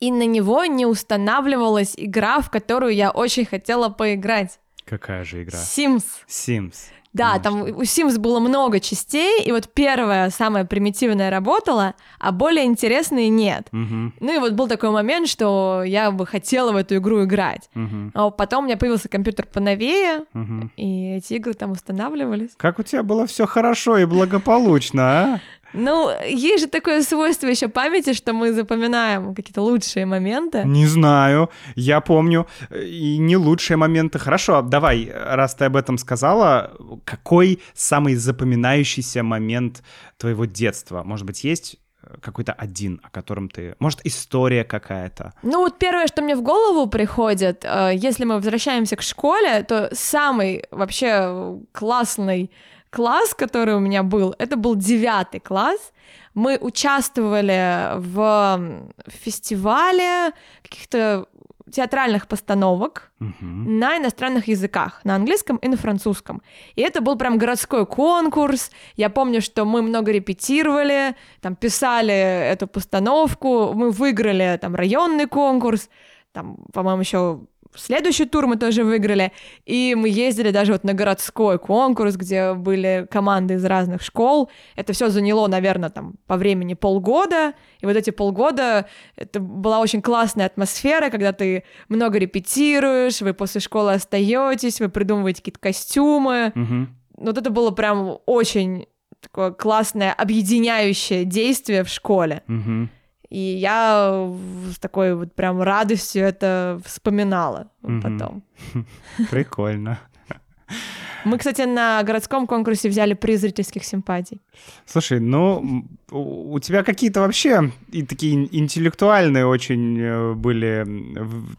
и 0.00 0.10
на 0.10 0.26
него 0.26 0.64
не 0.64 0.86
устанавливалась 0.86 1.94
игра, 1.96 2.40
в 2.40 2.50
которую 2.50 2.94
я 2.94 3.10
очень 3.10 3.44
хотела 3.44 3.88
поиграть. 3.88 4.58
Какая 4.84 5.24
же 5.24 5.42
игра? 5.42 5.58
Sims. 5.58 6.04
Sims. 6.28 6.74
Да, 7.14 7.38
Конечно. 7.38 7.50
там 7.50 7.62
у 7.62 7.82
Sims 7.82 8.18
было 8.18 8.38
много 8.38 8.80
частей, 8.80 9.42
и 9.42 9.50
вот 9.50 9.68
первая, 9.72 10.30
самая 10.30 10.64
примитивная 10.64 11.30
работала, 11.30 11.94
а 12.18 12.32
более 12.32 12.66
интересные 12.66 13.28
нет. 13.28 13.66
Угу. 13.72 14.12
Ну 14.20 14.36
и 14.36 14.38
вот 14.38 14.52
был 14.52 14.68
такой 14.68 14.90
момент, 14.90 15.26
что 15.28 15.82
я 15.84 16.10
бы 16.10 16.26
хотела 16.26 16.72
в 16.72 16.76
эту 16.76 16.96
игру 16.96 17.24
играть. 17.24 17.70
Угу. 17.74 18.10
А 18.14 18.30
потом 18.30 18.64
у 18.64 18.66
меня 18.66 18.76
появился 18.76 19.08
компьютер 19.08 19.46
поновее, 19.46 20.26
угу. 20.34 20.70
и 20.76 21.16
эти 21.16 21.34
игры 21.34 21.54
там 21.54 21.72
устанавливались. 21.72 22.50
Как 22.56 22.78
у 22.78 22.82
тебя 22.82 23.02
было 23.02 23.26
все 23.26 23.46
хорошо 23.46 23.96
и 23.96 24.04
благополучно, 24.04 25.02
а? 25.02 25.40
Ну, 25.72 26.10
есть 26.26 26.64
же 26.64 26.68
такое 26.68 27.02
свойство 27.02 27.46
еще 27.46 27.68
памяти, 27.68 28.12
что 28.12 28.32
мы 28.32 28.52
запоминаем 28.52 29.34
какие-то 29.34 29.62
лучшие 29.62 30.06
моменты. 30.06 30.62
Не 30.64 30.86
знаю, 30.86 31.50
я 31.74 32.00
помню 32.00 32.46
и 32.70 33.18
не 33.18 33.36
лучшие 33.36 33.76
моменты. 33.76 34.18
Хорошо, 34.18 34.62
давай, 34.62 35.10
раз 35.12 35.54
ты 35.54 35.66
об 35.66 35.76
этом 35.76 35.98
сказала, 35.98 36.72
какой 37.04 37.60
самый 37.74 38.14
запоминающийся 38.14 39.22
момент 39.22 39.82
твоего 40.16 40.46
детства? 40.46 41.02
Может 41.04 41.26
быть, 41.26 41.44
есть 41.44 41.78
какой-то 42.20 42.52
один, 42.52 43.00
о 43.02 43.10
котором 43.10 43.48
ты... 43.48 43.74
Может, 43.78 44.00
история 44.04 44.64
какая-то? 44.64 45.34
Ну, 45.42 45.58
вот 45.58 45.78
первое, 45.78 46.06
что 46.06 46.22
мне 46.22 46.36
в 46.36 46.42
голову 46.42 46.88
приходит, 46.88 47.64
э, 47.64 47.92
если 47.94 48.24
мы 48.24 48.36
возвращаемся 48.36 48.96
к 48.96 49.02
школе, 49.02 49.62
то 49.62 49.90
самый 49.92 50.64
вообще 50.70 51.58
классный 51.72 52.50
класс, 52.90 53.34
который 53.34 53.74
у 53.74 53.80
меня 53.80 54.02
был, 54.02 54.34
это 54.38 54.56
был 54.56 54.74
девятый 54.76 55.40
класс. 55.40 55.92
Мы 56.34 56.58
участвовали 56.60 57.98
в 57.98 58.60
фестивале 59.08 60.32
каких-то 60.62 61.26
театральных 61.72 62.26
постановок 62.28 63.12
Мгм. 63.18 63.78
на 63.78 63.98
иностранных 63.98 64.48
языках, 64.48 65.00
на 65.04 65.14
английском 65.16 65.56
и 65.56 65.68
на 65.68 65.76
французском. 65.76 66.40
И 66.76 66.82
это 66.82 67.00
был 67.02 67.16
прям 67.16 67.36
городской 67.36 67.84
конкурс. 67.84 68.70
Я 68.96 69.10
помню, 69.10 69.42
что 69.42 69.64
мы 69.66 69.82
много 69.82 70.12
репетировали, 70.12 71.14
там 71.42 71.56
писали 71.56 72.14
эту 72.14 72.66
постановку, 72.68 73.72
мы 73.74 73.90
выиграли 73.90 74.58
там 74.60 74.74
районный 74.74 75.26
конкурс, 75.26 75.90
там, 76.32 76.56
по-моему, 76.72 77.00
еще 77.02 77.40
следующий 77.80 78.24
тур 78.24 78.46
мы 78.46 78.56
тоже 78.56 78.84
выиграли, 78.84 79.32
и 79.64 79.94
мы 79.96 80.08
ездили 80.08 80.50
даже 80.50 80.72
вот 80.72 80.84
на 80.84 80.94
городской 80.94 81.58
конкурс, 81.58 82.16
где 82.16 82.54
были 82.54 83.06
команды 83.10 83.54
из 83.54 83.64
разных 83.64 84.02
школ. 84.02 84.50
Это 84.76 84.92
все 84.92 85.08
заняло, 85.08 85.46
наверное, 85.46 85.90
там 85.90 86.14
по 86.26 86.36
времени 86.36 86.74
полгода, 86.74 87.54
и 87.80 87.86
вот 87.86 87.96
эти 87.96 88.10
полгода 88.10 88.86
это 89.16 89.40
была 89.40 89.80
очень 89.80 90.02
классная 90.02 90.46
атмосфера, 90.46 91.10
когда 91.10 91.32
ты 91.32 91.64
много 91.88 92.18
репетируешь, 92.18 93.20
вы 93.20 93.34
после 93.34 93.60
школы 93.60 93.92
остаетесь, 93.94 94.80
вы 94.80 94.88
придумываете 94.88 95.40
какие-то 95.40 95.60
костюмы. 95.60 96.52
Мгм. 96.54 96.96
Вот 97.16 97.38
это 97.38 97.50
было 97.50 97.70
прям 97.70 98.18
очень 98.26 98.86
такое 99.20 99.50
классное 99.50 100.12
объединяющее 100.12 101.24
действие 101.24 101.82
в 101.84 101.88
школе. 101.88 102.42
Мгм. 102.46 102.90
И 103.30 103.38
я 103.38 104.30
с 104.72 104.78
такой 104.78 105.14
вот 105.14 105.34
прям 105.34 105.60
радостью 105.62 106.22
это 106.24 106.80
вспоминала 106.84 107.70
Мгм. 107.82 108.00
потом. 108.02 108.42
Прикольно. 109.30 109.98
Мы, 111.24 111.36
кстати, 111.36 111.62
на 111.62 112.02
городском 112.04 112.46
конкурсе 112.46 112.88
взяли 112.88 113.14
приз 113.14 113.40
зрительских 113.40 113.84
симпатий. 113.84 114.40
Слушай, 114.86 115.20
ну, 115.20 115.84
у 116.10 116.58
тебя 116.60 116.82
какие-то 116.84 117.20
вообще 117.20 117.70
и 117.90 118.02
такие 118.02 118.34
ин- 118.34 118.48
интеллектуальные 118.52 119.44
очень 119.44 119.98
э, 120.00 120.32
были, 120.34 120.86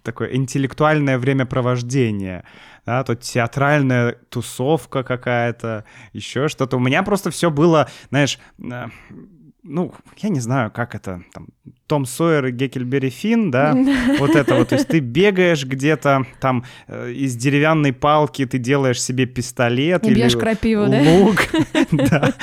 такое 0.01 0.33
интеллектуальное 0.35 1.17
времяпровождение, 1.19 2.45
да, 2.85 3.03
то 3.03 3.15
театральная 3.15 4.13
тусовка 4.29 5.03
какая-то, 5.03 5.83
еще 6.13 6.47
что-то. 6.47 6.77
У 6.77 6.79
меня 6.79 7.03
просто 7.03 7.29
все 7.29 7.51
было, 7.51 7.89
знаешь, 8.09 8.39
э, 8.59 8.85
ну, 9.69 9.93
я 10.17 10.29
не 10.29 10.39
знаю, 10.39 10.71
как 10.71 10.95
это, 10.95 11.21
там, 11.31 11.47
Том 11.87 12.05
Сойер 12.05 12.47
и 12.47 12.51
Геккельбери 12.51 13.09
Финн, 13.09 13.51
да, 13.51 13.75
вот 14.17 14.35
это 14.35 14.55
вот, 14.55 14.69
то 14.69 14.75
есть 14.75 14.87
ты 14.87 14.99
бегаешь 14.99 15.63
где-то, 15.63 16.25
там, 16.41 16.65
э, 16.87 17.11
из 17.11 17.35
деревянной 17.35 17.93
палки 17.93 18.45
ты 18.45 18.57
делаешь 18.57 19.01
себе 19.01 19.25
пистолет 19.25 20.03
И 20.03 20.07
или 20.07 20.15
бьешь 20.15 20.35
крапиву, 20.35 20.87
да? 20.87 21.01
лук, 21.01 21.37
да, 21.91 22.33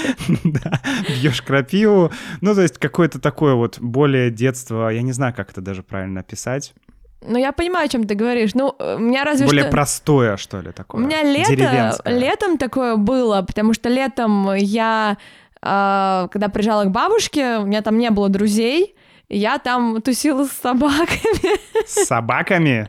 да, 0.45 0.81
бьешь 1.09 1.43
крапиву, 1.43 2.13
ну, 2.41 2.55
то 2.55 2.63
есть 2.63 2.79
какое-то 2.79 3.21
такое 3.21 3.55
вот 3.55 3.79
более 3.81 4.31
детство, 4.31 4.89
я 4.89 5.03
не 5.03 5.13
знаю, 5.13 5.35
как 5.35 5.51
это 5.51 5.61
даже 5.61 5.83
правильно 5.83 6.21
описать, 6.21 6.75
Ну, 7.23 7.39
я 7.39 7.53
понимаю, 7.53 7.87
о 7.87 7.89
чем 7.89 8.07
ты 8.07 8.15
говоришь. 8.15 8.55
Ну, 8.55 8.75
э, 8.79 8.97
у 8.97 8.99
меня 8.99 9.25
разве 9.25 9.47
более 9.47 9.65
что... 9.65 9.73
простое, 9.73 10.37
что 10.37 10.61
ли, 10.61 10.69
У 10.69 10.73
такое, 10.73 11.05
меня 11.05 11.23
лето, 11.23 11.99
летом 12.05 12.59
такое 12.59 12.97
было, 12.97 13.43
потому 13.43 13.75
что 13.75 13.89
летом 13.89 14.55
я, 14.55 15.17
когда 15.61 16.49
приезжала 16.53 16.85
к 16.85 16.91
бабушке, 16.91 17.59
у 17.59 17.67
меня 17.67 17.83
там 17.83 17.99
не 17.99 18.11
было 18.11 18.29
друзей, 18.29 18.95
я 19.29 19.59
там 19.59 20.01
тусила 20.03 20.45
с 20.45 20.53
собаками. 20.53 21.59
С 21.87 22.07
собаками? 22.07 22.89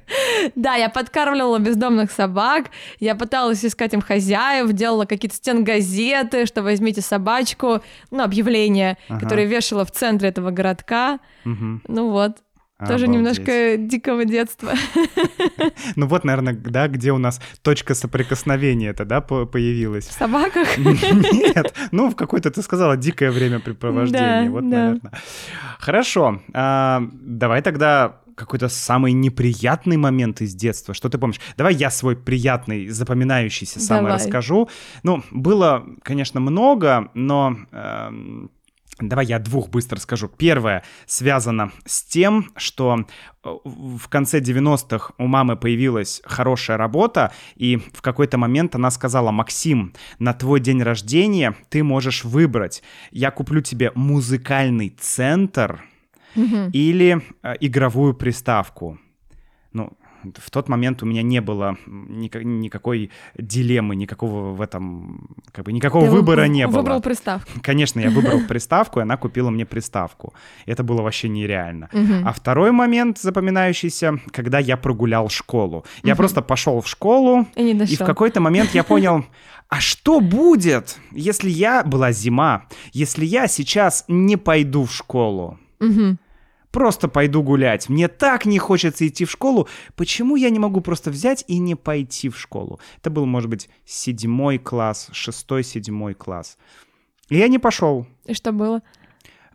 Да, 0.55 0.75
я 0.75 0.87
подкармливала 0.89 1.57
бездомных 1.59 2.11
собак, 2.11 2.65
я 2.99 3.15
пыталась 3.15 3.65
искать 3.65 3.93
им 3.93 4.01
хозяев, 4.01 4.71
делала 4.73 5.05
какие-то 5.05 5.35
стенгазеты, 5.35 6.45
что 6.45 6.61
возьмите 6.61 7.01
собачку, 7.01 7.81
ну, 8.11 8.23
объявления, 8.23 8.97
Ага. 9.09 9.19
которые 9.21 9.47
вешала 9.47 9.83
в 9.83 9.91
центре 9.91 10.29
этого 10.29 10.51
городка. 10.51 11.19
Мгм. 11.43 11.81
Ну 11.87 12.09
вот, 12.11 12.37
тоже 12.79 13.05
Обалдеть. 13.05 13.09
немножко 13.09 13.77
дикого 13.77 14.25
детства. 14.25 14.73
Ну 15.95 16.05
вот, 16.07 16.23
наверное, 16.23 16.53
да, 16.53 16.87
где 16.87 17.11
у 17.11 17.17
нас 17.17 17.41
точка 17.61 17.95
соприкосновения 17.95 18.89
это, 18.89 19.05
да, 19.05 19.21
по- 19.21 19.45
появилась? 19.45 20.05
В 20.07 20.11
собаках. 20.11 20.77
Нет, 20.77 21.73
ну 21.91 22.09
в 22.09 22.15
какое-то 22.15 22.51
ты 22.51 22.61
сказала 22.61 22.97
дикое 22.97 23.31
времяпрепровождение. 23.31 24.45
Да, 24.45 24.51
вот, 24.51 24.69
да. 24.69 24.77
наверное. 24.77 25.11
Хорошо. 25.79 26.41
а, 26.53 27.03
давай 27.13 27.61
тогда 27.61 28.21
какой-то 28.35 28.69
самый 28.69 29.13
неприятный 29.13 29.97
момент 29.97 30.41
из 30.41 30.53
детства. 30.53 30.93
Что 30.93 31.09
ты 31.09 31.17
помнишь? 31.17 31.39
Давай 31.57 31.73
я 31.73 31.89
свой 31.89 32.15
приятный, 32.15 32.87
запоминающийся 32.89 33.79
самый 33.79 34.09
Давай. 34.09 34.15
расскажу. 34.17 34.69
Ну, 35.01 35.23
было, 35.31 35.85
конечно, 36.03 36.39
много, 36.39 37.09
но 37.15 37.57
эм, 37.71 38.51
Давай 38.99 39.27
я 39.27 39.37
двух 39.37 39.69
быстро 39.69 39.99
скажу. 39.99 40.27
Первое 40.27 40.83
связано 41.05 41.71
с 41.85 42.01
тем, 42.03 42.49
что 42.55 43.05
э, 43.43 43.49
в 43.63 44.07
конце 44.09 44.39
90-х 44.39 45.13
у 45.19 45.27
мамы 45.27 45.55
появилась 45.55 46.21
хорошая 46.25 46.77
работа, 46.77 47.31
и 47.55 47.77
в 47.77 48.01
какой-то 48.01 48.39
момент 48.39 48.73
она 48.73 48.89
сказала, 48.89 49.29
Максим, 49.31 49.93
на 50.17 50.33
твой 50.33 50.59
день 50.59 50.81
рождения 50.81 51.55
ты 51.69 51.83
можешь 51.83 52.23
выбрать, 52.23 52.81
я 53.11 53.29
куплю 53.29 53.61
тебе 53.61 53.91
музыкальный 53.93 54.89
центр 54.99 55.83
Мгм. 56.33 56.71
или 56.71 57.21
э, 57.43 57.53
игровую 57.59 58.15
приставку. 58.15 58.99
Ну, 59.73 59.91
в 60.35 60.49
тот 60.51 60.69
момент 60.69 61.03
у 61.03 61.05
меня 61.05 61.21
не 61.21 61.41
было 61.41 61.77
ника- 61.87 62.43
никакой 62.43 63.09
дилеммы, 63.37 63.95
никакого 63.95 64.53
в 64.53 64.61
этом, 64.61 65.29
как 65.51 65.65
бы 65.65 65.71
никакого 65.73 66.05
Ты 66.05 66.11
вы- 66.11 66.17
выбора 66.17 66.47
не 66.47 66.67
было. 66.67 66.77
Выбрал 66.77 67.01
приставку. 67.01 67.49
Конечно, 67.61 67.99
я 67.99 68.09
выбрал 68.09 68.41
приставку, 68.47 68.99
и 68.99 69.03
она 69.03 69.17
купила 69.17 69.49
мне 69.49 69.65
приставку. 69.65 70.33
Это 70.65 70.83
было 70.83 71.01
вообще 71.01 71.29
нереально. 71.29 71.89
А 72.25 72.33
второй 72.33 72.71
момент 72.71 73.17
запоминающийся, 73.19 74.19
когда 74.31 74.59
я 74.59 74.77
прогулял 74.77 75.29
школу. 75.29 75.85
Я 76.03 76.15
просто 76.15 76.41
пошел 76.41 76.81
в 76.81 76.87
школу, 76.87 77.45
И 77.55 77.71
и 77.71 77.95
в 77.95 77.99
какой-то 78.05 78.39
момент 78.41 78.71
я 78.75 78.83
понял, 78.83 79.25
а 79.69 79.79
что 79.79 80.19
будет, 80.21 80.97
если 81.11 81.49
я... 81.49 81.83
Была 81.83 82.11
зима, 82.11 82.65
если 82.93 83.25
я 83.25 83.47
сейчас 83.47 84.05
не 84.07 84.37
пойду 84.37 84.85
в 84.85 84.93
школу? 84.93 85.57
Мгм. 85.79 86.17
Просто 86.77 87.07
пойду 87.07 87.41
гулять. 87.41 87.89
Мне 87.89 88.07
так 88.07 88.45
не 88.45 88.59
хочется 88.59 89.07
идти 89.07 89.25
в 89.25 89.31
школу. 89.31 89.67
Почему 89.95 90.35
я 90.35 90.51
не 90.51 90.59
могу 90.59 90.79
просто 90.79 91.09
взять 91.09 91.43
и 91.47 91.57
не 91.57 91.73
пойти 91.73 92.29
в 92.29 92.37
школу? 92.37 92.79
Это 92.99 93.09
был, 93.09 93.25
может 93.25 93.49
быть, 93.49 93.67
седьмой 93.83 94.59
класс, 94.59 95.09
шестой, 95.11 95.63
седьмой 95.63 96.13
класс. 96.13 96.59
И 97.29 97.37
я 97.37 97.47
не 97.47 97.57
пошел. 97.57 98.05
И 98.25 98.35
что 98.35 98.51
было? 98.51 98.83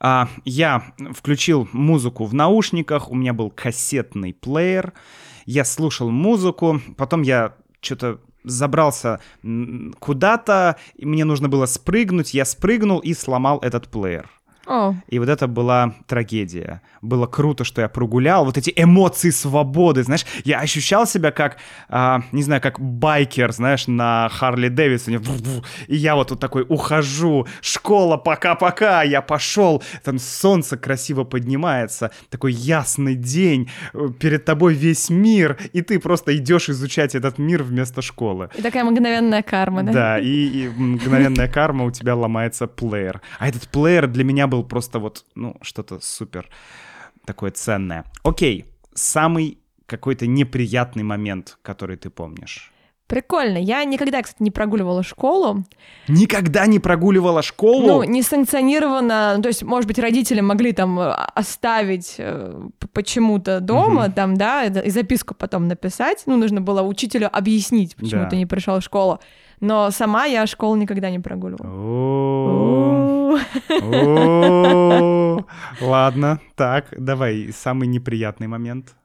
А, 0.00 0.28
я 0.44 0.82
включил 1.12 1.68
музыку 1.70 2.24
в 2.24 2.34
наушниках, 2.34 3.08
у 3.08 3.14
меня 3.14 3.32
был 3.32 3.50
кассетный 3.50 4.34
плеер, 4.34 4.92
я 5.46 5.64
слушал 5.64 6.10
музыку, 6.10 6.80
потом 6.96 7.22
я 7.22 7.54
что-то 7.80 8.18
забрался 8.42 9.20
куда-то, 10.00 10.76
мне 10.98 11.24
нужно 11.24 11.48
было 11.48 11.66
спрыгнуть, 11.66 12.34
я 12.34 12.44
спрыгнул 12.44 12.98
и 12.98 13.14
сломал 13.14 13.60
этот 13.60 13.86
плеер. 13.86 14.28
О, 14.66 14.94
И 15.08 15.18
вот 15.18 15.28
это 15.28 15.46
была 15.48 15.94
трагедия. 16.06 16.82
Было 17.00 17.26
круто, 17.26 17.64
что 17.64 17.80
я 17.80 17.88
прогулял. 17.88 18.44
Вот 18.44 18.56
эти 18.58 18.72
эмоции 18.76 19.30
свободы, 19.30 20.02
знаешь, 20.04 20.24
я 20.44 20.60
ощущал 20.60 21.06
себя 21.06 21.32
как, 21.32 21.56
а, 21.88 22.22
не 22.32 22.42
знаю, 22.42 22.60
как 22.60 22.78
байкер, 22.80 23.52
знаешь, 23.52 23.86
на 23.88 24.28
Харли 24.32 24.68
Дэвидсоне. 24.68 25.20
И 25.88 25.96
я 25.96 26.14
вот 26.14 26.28
тут 26.28 26.40
такой 26.40 26.64
ухожу. 26.68 27.46
Школа, 27.60 28.16
пока-пока. 28.16 29.02
Я 29.02 29.20
пошел. 29.20 29.82
Там 30.04 30.18
солнце 30.18 30.76
красиво 30.76 31.24
поднимается. 31.24 32.10
Такой 32.30 32.52
ясный 32.52 33.14
день. 33.16 33.68
Э, 33.94 34.08
Перед 34.18 34.44
тобой 34.44 34.74
весь 34.74 35.10
мир. 35.10 35.58
И 35.72 35.82
ты 35.82 35.98
просто 35.98 36.36
идешь 36.36 36.68
изучать 36.68 37.14
этот 37.14 37.38
мир 37.38 37.62
вместо 37.62 38.00
школы. 38.02 38.48
и 38.56 38.62
такая 38.62 38.84
мгновенная 38.84 39.42
карма, 39.42 39.82
да? 39.82 39.92
Да, 39.92 40.18
и, 40.18 40.26
и 40.28 40.68
мгновенная 40.68 41.48
карма, 41.48 41.84
у 41.84 41.90
тебя 41.90 42.14
ломается 42.14 42.66
плеер. 42.66 43.20
А 43.38 43.48
этот 43.48 43.68
плеер 43.68 44.06
для 44.06 44.22
меня 44.24 44.46
был 44.52 44.64
просто 44.64 44.98
вот, 44.98 45.24
ну, 45.34 45.56
что-то 45.62 45.98
супер 46.00 46.48
такое 47.24 47.50
ценное. 47.50 48.04
Окей, 48.22 48.66
самый 48.94 49.58
какой-то 49.86 50.26
неприятный 50.26 51.02
момент, 51.04 51.58
который 51.62 51.96
ты 51.96 52.10
помнишь. 52.10 52.68
Прикольно. 53.06 53.58
Я 53.58 53.84
никогда, 53.84 54.22
кстати, 54.22 54.42
не 54.42 54.50
прогуливала 54.50 55.02
школу. 55.02 55.64
Никогда 56.08 56.66
не 56.66 56.78
прогуливала 56.78 57.42
школу? 57.42 57.86
Ну, 57.86 58.02
не 58.04 58.22
санкционировано. 58.22 59.34
Ну, 59.36 59.42
то 59.42 59.48
есть, 59.48 59.62
может 59.62 59.86
быть, 59.86 59.98
родители 59.98 60.40
могли 60.40 60.72
там 60.72 60.98
э, 60.98 61.10
оставить 61.34 62.14
э, 62.18 62.68
почему-то 62.94 63.60
дома, 63.60 64.04
Мгм. 64.04 64.12
там, 64.12 64.36
да, 64.36 64.64
и 64.64 64.90
записку 64.90 65.34
потом 65.34 65.68
написать. 65.68 66.22
Ну, 66.26 66.36
нужно 66.36 66.60
было 66.62 66.82
учителю 66.82 67.28
объяснить, 67.30 67.96
почему 67.96 68.22
Да. 68.22 68.30
ты 68.30 68.36
не 68.36 68.46
пришел 68.46 68.78
в 68.80 68.82
школу. 68.84 69.18
Но 69.62 69.92
сама 69.92 70.24
я 70.24 70.44
школу 70.48 70.74
никогда 70.74 71.08
не 71.08 71.20
прогуливала. 71.20 71.70
Ладно, 75.80 76.40
так, 76.56 76.86
давай, 76.90 77.52
самый 77.52 77.86
неприятный 77.86 78.48
момент. 78.48 78.96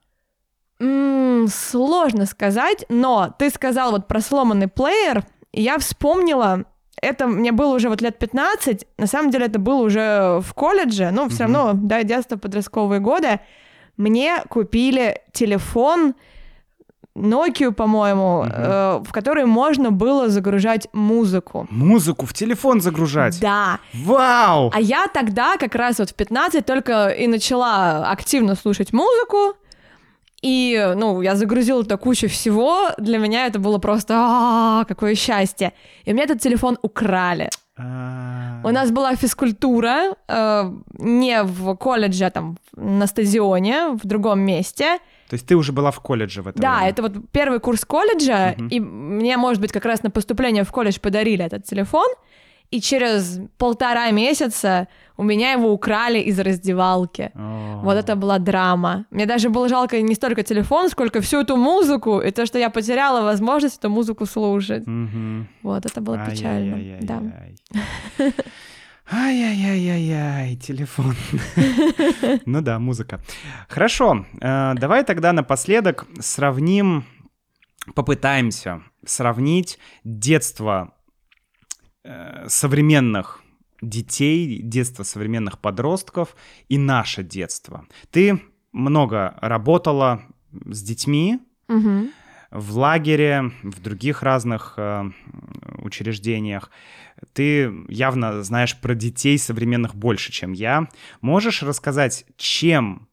Сложно 0.80 2.26
сказать, 2.26 2.86
но 2.90 3.34
ты 3.38 3.52
сказал 3.52 3.92
вот 3.92 4.08
про 4.08 4.20
сломанный 4.20 4.68
плеер, 4.68 5.24
и 5.52 5.62
я 5.62 5.78
вспомнила, 5.78 6.66
это 7.04 7.28
мне 7.28 7.52
было 7.52 7.76
уже 7.76 7.90
вот 7.90 8.02
лет 8.02 8.18
15, 8.18 8.88
на 8.98 9.06
самом 9.06 9.30
деле 9.30 9.46
это 9.46 9.60
было 9.60 9.84
уже 9.84 10.40
в 10.42 10.54
колледже, 10.56 11.12
ну, 11.12 11.30
все 11.30 11.44
равно, 11.44 11.74
да, 11.76 12.02
детство, 12.02 12.36
подростковые 12.38 13.00
годы, 13.00 13.42
мне 13.96 14.42
купили 14.50 15.22
телефон 15.34 16.16
Nokia, 17.18 17.72
по-моему, 17.72 18.44
Мгм. 18.44 18.52
э, 18.56 19.04
в 19.04 19.12
который 19.12 19.46
можно 19.46 19.92
было 19.92 20.30
загружать 20.30 20.88
музыку. 20.94 21.68
Музыку 21.70 22.26
в 22.26 22.34
телефон 22.34 22.82
загружать. 22.82 23.40
Да. 23.42 23.80
Вау! 23.94 24.72
А 24.74 24.80
я 24.80 25.08
тогда 25.08 25.58
как 25.58 25.76
раз 25.76 26.00
вот 26.00 26.10
в 26.12 26.14
15 26.14 26.66
только 26.66 27.08
и 27.10 27.28
начала 27.28 28.10
активно 28.12 28.56
слушать 28.56 28.94
музыку. 28.94 29.56
И, 30.44 30.94
ну, 30.96 31.22
я 31.22 31.36
загрузила 31.36 31.82
туда 31.84 31.98
кучу 31.98 32.28
всего. 32.30 32.90
Для 33.00 33.18
меня 33.18 33.48
это 33.48 33.58
было 33.60 33.80
просто 33.80 34.14
«А, 34.16 34.86
какое 34.88 35.16
счастье. 35.16 35.74
И 36.06 36.12
у 36.12 36.14
меня 36.14 36.26
этот 36.26 36.40
телефон 36.42 36.78
украли. 36.84 37.50
А, 37.80 38.62
У 38.64 38.70
нас 38.70 38.92
была 38.92 39.16
физкультура 39.16 40.16
э, 40.28 40.72
не 41.00 41.44
в 41.44 41.76
колледже, 41.76 42.26
а 42.26 42.30
там 42.30 42.58
на 42.76 43.08
стадионе, 43.08 43.90
в 44.02 44.06
другом 44.06 44.40
месте. 44.42 45.00
То 45.30 45.34
есть 45.36 45.46
ты 45.46 45.56
уже 45.56 45.72
была 45.72 45.92
в 45.92 46.00
колледже 46.00 46.42
в 46.42 46.48
это 46.48 46.62
Да, 46.62 46.76
время? 46.78 46.90
это 46.90 47.02
вот 47.02 47.14
первый 47.32 47.60
курс 47.60 47.84
колледжа, 47.86 48.56
Мгм. 48.58 48.68
и 48.70 48.80
мне, 48.80 49.38
может 49.38 49.62
быть, 49.62 49.72
как 49.72 49.86
раз 49.86 50.04
на 50.04 50.10
поступление 50.10 50.64
в 50.64 50.72
колледж 50.72 51.00
подарили 51.02 51.44
этот 51.46 51.66
телефон, 51.66 52.08
и 52.72 52.82
через 52.82 53.40
полтора 53.58 54.12
месяца 54.12 54.88
у 55.16 55.24
меня 55.24 55.54
его 55.54 55.72
украли 55.72 56.20
из 56.20 56.38
раздевалки. 56.40 57.32
О. 57.34 57.80
Вот 57.84 57.96
это 57.98 58.16
была 58.16 58.40
драма. 58.40 59.06
Мне 59.10 59.26
даже 59.26 59.50
было 59.50 59.70
жалко 59.70 60.02
не 60.02 60.16
столько 60.16 60.44
телефон, 60.44 60.90
сколько 60.90 61.20
всю 61.22 61.40
эту 61.42 61.56
музыку, 61.56 62.20
и 62.20 62.32
то, 62.32 62.46
что 62.46 62.60
я 62.60 62.70
потеряла 62.70 63.22
возможность 63.24 63.78
эту 63.80 63.90
музыку 63.90 64.26
слушать. 64.26 64.86
Мгм. 64.88 65.48
Вот, 65.64 65.86
это 65.86 66.02
было 66.02 66.18
печально. 66.30 66.98
Да. 67.02 67.22
Ай-яй-яй-яй. 69.10 70.48
Ай-яй-яй-яй-яй, 70.48 70.56
телефон. 70.58 71.16
Ну 72.46 72.62
да, 72.62 72.80
музыка. 72.80 73.22
Хорошо, 73.70 74.26
э, 74.42 74.74
давай 74.76 75.04
тогда 75.04 75.34
напоследок 75.34 76.06
сравним, 76.20 77.06
попытаемся 77.96 78.84
сравнить 79.06 79.80
детство 80.04 80.94
э, 82.04 82.48
современных 82.50 83.42
детей, 83.82 84.62
детство 84.62 85.04
современных 85.04 85.60
подростков 85.60 86.36
и 86.68 86.78
наше 86.78 87.24
детство. 87.24 87.86
Ты 88.12 88.42
много 88.74 89.38
работала 89.42 90.22
с 90.52 90.84
детьми, 90.84 91.40
Мгм. 91.68 92.12
В 92.52 92.78
лагере, 92.78 93.52
в 93.64 93.82
других 93.82 94.24
разных 94.24 94.76
э, 94.78 95.04
учреждениях. 95.80 96.72
Ты 97.34 97.74
явно 97.88 98.44
знаешь 98.44 98.78
про 98.78 98.96
детей 98.96 99.38
современных 99.38 99.96
больше, 99.96 100.32
чем 100.32 100.54
я. 100.54 100.88
Можешь 101.22 101.64
рассказать, 101.64 102.26
чем 102.38 103.08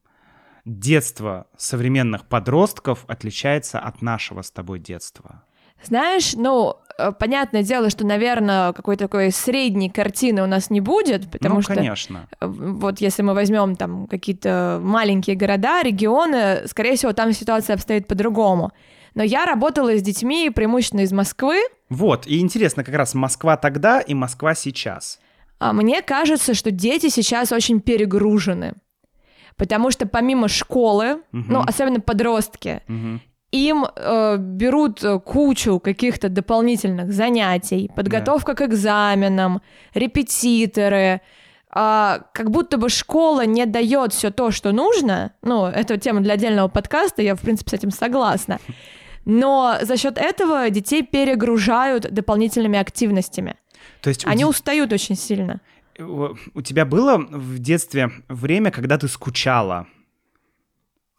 детство 0.63 1.47
современных 1.57 2.25
подростков 2.25 3.05
отличается 3.07 3.79
от 3.79 4.01
нашего 4.01 4.41
с 4.41 4.51
тобой 4.51 4.79
детства? 4.79 5.43
Знаешь, 5.83 6.33
ну, 6.33 6.77
э, 6.97 7.11
понятное 7.11 7.61
дело, 7.61 7.89
что, 7.89 8.05
наверное, 8.05 8.73
какой-то 8.73 9.05
такой 9.05 9.31
средней 9.31 9.89
картины 9.89 10.41
у 10.41 10.47
нас 10.47 10.69
не 10.69 10.81
будет, 10.81 11.29
потому 11.29 11.55
ну, 11.55 11.61
что 11.61 11.75
конечно. 11.75 12.27
э, 12.39 12.47
вот 12.47 13.01
если 13.01 13.21
мы 13.21 13.33
возьмем 13.33 13.75
там 13.75 14.07
какие-то 14.07 14.79
маленькие 14.81 15.35
города, 15.35 15.83
регионы, 15.83 16.67
скорее 16.67 16.95
всего, 16.95 17.13
там 17.13 17.33
ситуация 17.33 17.75
обстоит 17.75 18.07
по-другому. 18.07 18.71
Но 19.15 19.23
я 19.23 19.45
работала 19.45 19.95
с 19.97 20.01
детьми 20.01 20.49
преимущественно 20.49 21.01
из 21.01 21.11
Москвы. 21.13 21.57
Вот, 21.89 22.27
и 22.27 22.39
интересно, 22.39 22.83
как 22.83 22.95
раз 22.95 23.13
Москва 23.15 23.57
тогда 23.57 24.01
и 24.01 24.13
Москва 24.13 24.53
сейчас. 24.55 25.19
А 25.57 25.71
мне 25.73 26.01
кажется, 26.01 26.53
что 26.53 26.69
дети 26.71 27.09
сейчас 27.09 27.51
очень 27.51 27.79
перегружены. 27.79 28.73
Потому 29.55 29.89
что 29.89 30.05
помимо 30.05 30.49
школы, 30.49 31.21
Мгм. 31.31 31.45
ну, 31.53 31.61
особенно 31.65 32.01
подростки, 32.01 32.81
Мгм. 32.87 33.21
им 33.51 33.85
э, 33.95 34.35
берут 34.37 35.01
э, 35.01 35.17
кучу 35.21 35.79
каких-то 35.79 36.27
дополнительных 36.27 37.13
занятий, 37.13 37.89
подготовка 37.95 38.53
к 38.53 38.61
экзаменам, 38.63 39.61
репетиторы, 39.93 41.21
а, 41.69 42.19
как 42.33 42.51
будто 42.51 42.77
бы 42.77 42.89
школа 42.89 43.45
не 43.45 43.65
дает 43.65 44.11
все 44.13 44.29
то, 44.31 44.51
что 44.51 44.71
нужно. 44.73 45.33
Ну, 45.41 45.65
это 45.65 45.97
тема 45.97 46.21
для 46.21 46.33
отдельного 46.33 46.67
подкаста, 46.67 47.21
я, 47.21 47.35
в 47.35 47.41
принципе, 47.41 47.69
с 47.71 47.73
этим 47.73 47.91
согласна. 47.91 48.59
Но 49.25 49.77
за 49.81 49.97
счет 49.97 50.17
этого 50.17 50.69
детей 50.69 51.03
перегружают 51.03 52.11
дополнительными 52.13 52.77
активностями. 52.79 53.55
То 54.01 54.09
есть 54.09 54.25
у 54.25 54.29
Они 54.29 54.39
де- 54.43 54.45
устают 54.45 54.93
очень 54.93 55.15
сильно. 55.15 55.61
у 55.99 56.35
у 56.53 56.61
тебя 56.61 56.85
было 56.85 57.17
в 57.17 57.59
детстве 57.59 58.11
время, 58.29 58.71
когда 58.71 58.97
ты 58.97 59.07
скучала? 59.07 59.87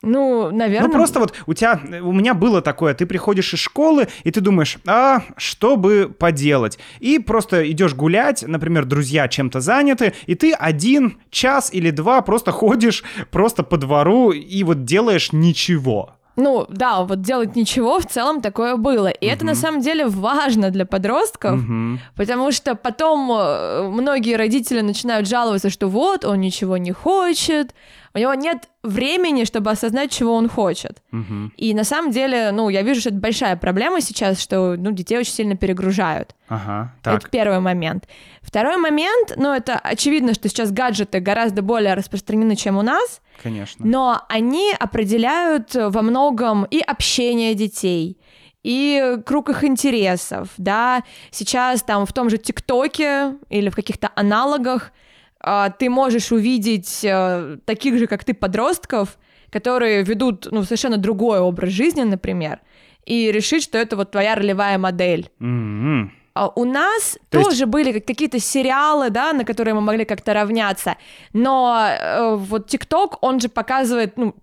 Ну, 0.02 0.50
наверное. 0.52 0.88
Ну 0.88 0.92
просто 0.94 1.18
вот 1.18 1.32
у 1.46 1.54
тебя, 1.54 1.80
у 2.02 2.12
меня 2.12 2.34
было 2.34 2.60
такое, 2.60 2.94
ты 2.94 3.06
приходишь 3.06 3.54
из 3.54 3.60
школы 3.60 4.06
и 4.24 4.30
ты 4.30 4.40
думаешь, 4.40 4.78
а 4.86 5.22
что 5.36 5.76
бы 5.76 6.14
поделать, 6.16 6.78
и 7.00 7.18
просто 7.18 7.68
идешь 7.70 7.94
гулять, 7.94 8.44
например, 8.46 8.84
друзья 8.84 9.26
чем-то 9.26 9.60
заняты, 9.60 10.12
и 10.26 10.34
ты 10.34 10.52
один 10.52 11.18
час 11.30 11.72
или 11.72 11.90
два 11.90 12.20
просто 12.20 12.52
ходишь 12.60 13.02
просто 13.30 13.62
по 13.62 13.78
двору 13.78 14.30
и 14.32 14.62
вот 14.64 14.84
делаешь 14.84 15.32
ничего. 15.32 16.15
Ну, 16.36 16.66
да, 16.68 17.02
вот 17.02 17.22
делать 17.22 17.56
ничего 17.56 17.98
в 17.98 18.06
целом 18.06 18.40
такое 18.42 18.76
было. 18.76 19.08
И 19.08 19.26
это 19.26 19.44
на 19.46 19.54
самом 19.54 19.80
деле 19.80 20.06
важно 20.06 20.70
для 20.70 20.84
подростков, 20.84 21.52
Мгм. 21.60 22.00
потому 22.14 22.52
что 22.52 22.74
потом 22.74 23.30
э, 23.32 23.88
многие 23.88 24.36
родители 24.36 24.82
начинают 24.82 25.26
жаловаться, 25.28 25.70
что 25.70 25.88
вот, 25.88 26.24
он 26.24 26.40
ничего 26.40 26.76
не 26.76 26.92
хочет, 26.92 27.74
у 28.14 28.18
него 28.18 28.32
нет 28.34 28.68
времени, 28.82 29.44
чтобы 29.44 29.70
осознать, 29.70 30.10
чего 30.10 30.34
он 30.34 30.48
хочет. 30.48 31.02
Мгм. 31.10 31.52
И 31.56 31.74
на 31.74 31.84
самом 31.84 32.10
деле, 32.12 32.50
ну, 32.52 32.68
я 32.70 32.82
вижу, 32.82 33.00
что 33.00 33.10
это 33.10 33.18
большая 33.18 33.56
проблема 33.56 34.00
сейчас, 34.00 34.40
что, 34.40 34.76
ну, 34.78 34.90
детей 34.92 35.18
очень 35.18 35.32
сильно 35.32 35.56
перегружают. 35.56 36.34
Ага, 36.48 36.92
Это 37.02 37.18
так. 37.20 37.30
первый 37.30 37.60
момент. 37.60 38.04
Второй 38.42 38.76
момент, 38.76 39.34
ну, 39.36 39.52
это 39.52 39.74
очевидно, 39.78 40.32
что 40.34 40.48
сейчас 40.48 40.70
гаджеты 40.70 41.20
гораздо 41.20 41.62
более 41.62 41.94
распространены, 41.94 42.56
чем 42.56 42.78
у 42.78 42.82
нас, 42.82 43.20
Конечно. 43.42 43.86
но 43.86 44.22
они 44.28 44.72
определяют 44.78 45.74
во 45.74 46.02
многом 46.02 46.64
и 46.64 46.80
общение 46.80 47.54
детей, 47.54 48.18
и 48.62 49.18
круг 49.24 49.48
их 49.50 49.62
интересов, 49.62 50.48
да. 50.58 51.04
Сейчас 51.30 51.82
там 51.82 52.04
в 52.04 52.12
том 52.12 52.28
же 52.28 52.38
ТикТоке 52.38 53.36
или 53.48 53.68
в 53.68 53.76
каких-то 53.76 54.10
аналогах 54.16 54.90
а, 55.38 55.70
ты 55.70 55.88
можешь 55.88 56.32
увидеть 56.32 57.04
а, 57.04 57.58
таких 57.64 57.96
же, 57.98 58.08
как 58.08 58.24
ты, 58.24 58.34
подростков, 58.34 59.18
которые 59.50 60.02
ведут, 60.02 60.48
ну, 60.50 60.64
совершенно 60.64 60.96
другой 60.96 61.38
образ 61.38 61.70
жизни, 61.70 62.02
например, 62.02 62.58
и 63.04 63.30
решить, 63.30 63.62
что 63.62 63.78
это 63.78 63.94
вот 63.94 64.10
твоя 64.10 64.34
ролевая 64.34 64.78
модель. 64.78 65.30
М-м. 65.38 66.12
А 66.38 66.52
У 66.54 66.64
нас 66.64 67.18
То 67.30 67.38
есть- 67.38 67.50
тоже 67.50 67.66
были 67.66 67.92
как- 67.92 68.04
какие-то 68.06 68.38
сериалы, 68.38 69.08
да, 69.10 69.32
на 69.32 69.44
которые 69.44 69.72
мы 69.74 69.80
могли 69.80 70.04
как-то 70.04 70.34
равняться, 70.34 70.96
но 71.32 71.86
э, 71.88 72.36
вот 72.36 72.68
ТикТок, 72.68 73.18
он 73.22 73.40
же 73.40 73.48
показывает, 73.48 74.18
ну, 74.18 74.34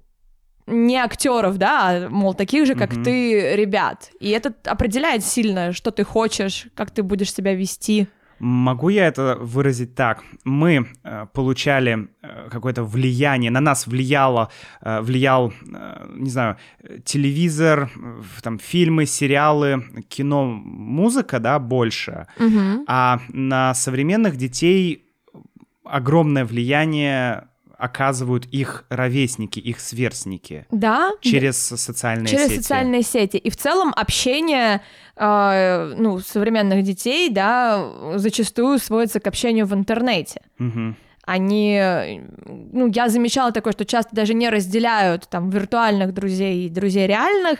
не 0.65 0.97
актеров, 0.97 1.57
да, 1.57 1.89
а, 1.89 2.09
мол, 2.09 2.33
таких 2.33 2.65
же, 2.65 2.73
как 2.75 2.93
Мгм. 2.93 3.03
ты, 3.03 3.55
ребят. 3.55 4.09
И 4.21 4.29
это 4.29 4.53
определяет 4.65 5.23
сильно, 5.23 5.71
что 5.73 5.91
ты 5.91 6.03
хочешь, 6.03 6.67
как 6.75 6.89
ты 6.89 7.03
будешь 7.03 7.33
себя 7.33 7.53
вести. 7.53 8.07
Могу 8.43 8.89
я 8.89 9.07
это 9.07 9.37
выразить 9.39 9.95
так? 9.95 10.21
Мы 10.43 10.85
э, 11.03 11.27
получали 11.33 12.09
э, 12.21 12.49
какое-то 12.51 12.83
влияние, 12.83 13.51
на 13.51 13.61
нас 13.61 13.87
влияло, 13.87 14.49
э, 14.81 14.99
влиял, 14.99 15.53
э, 15.73 16.07
не 16.13 16.29
знаю, 16.29 16.57
телевизор, 17.05 17.89
э, 17.95 18.21
там 18.41 18.59
фильмы, 18.59 19.05
сериалы, 19.05 19.83
кино, 20.09 20.43
музыка, 20.43 21.39
да, 21.39 21.57
больше. 21.57 22.27
А 22.87 23.19
на 23.29 23.73
современных 23.73 24.35
детей 24.35 25.05
огромное 25.85 26.43
влияние 26.43 27.47
оказывают 27.84 28.45
их 28.45 28.86
ровесники, 28.89 29.59
их 29.59 29.81
сверстники 29.81 30.65
Да, 30.71 31.11
через 31.19 31.57
социальные 31.57 32.27
через 32.27 32.47
сети. 32.47 32.61
социальные 32.61 33.01
сети. 33.03 33.36
И 33.38 33.49
в 33.49 33.57
целом 33.57 33.91
общение 33.95 34.81
э, 35.17 35.93
ну, 35.97 36.19
современных 36.19 36.84
детей, 36.84 37.29
да, 37.29 37.91
зачастую 38.15 38.79
сводится 38.79 39.19
к 39.19 39.27
общению 39.27 39.65
в 39.65 39.73
интернете. 39.73 40.41
Мгм. 40.57 40.95
они, 41.25 42.21
ну, 42.45 42.88
я 42.88 43.09
замечала 43.09 43.51
такое, 43.51 43.73
что 43.73 43.86
часто 43.86 44.15
даже 44.15 44.34
не 44.34 44.49
разделяют 44.49 45.27
там 45.29 45.49
виртуальных 45.49 46.13
друзей 46.13 46.65
и 46.67 46.69
друзей 46.69 47.07
реальных, 47.07 47.59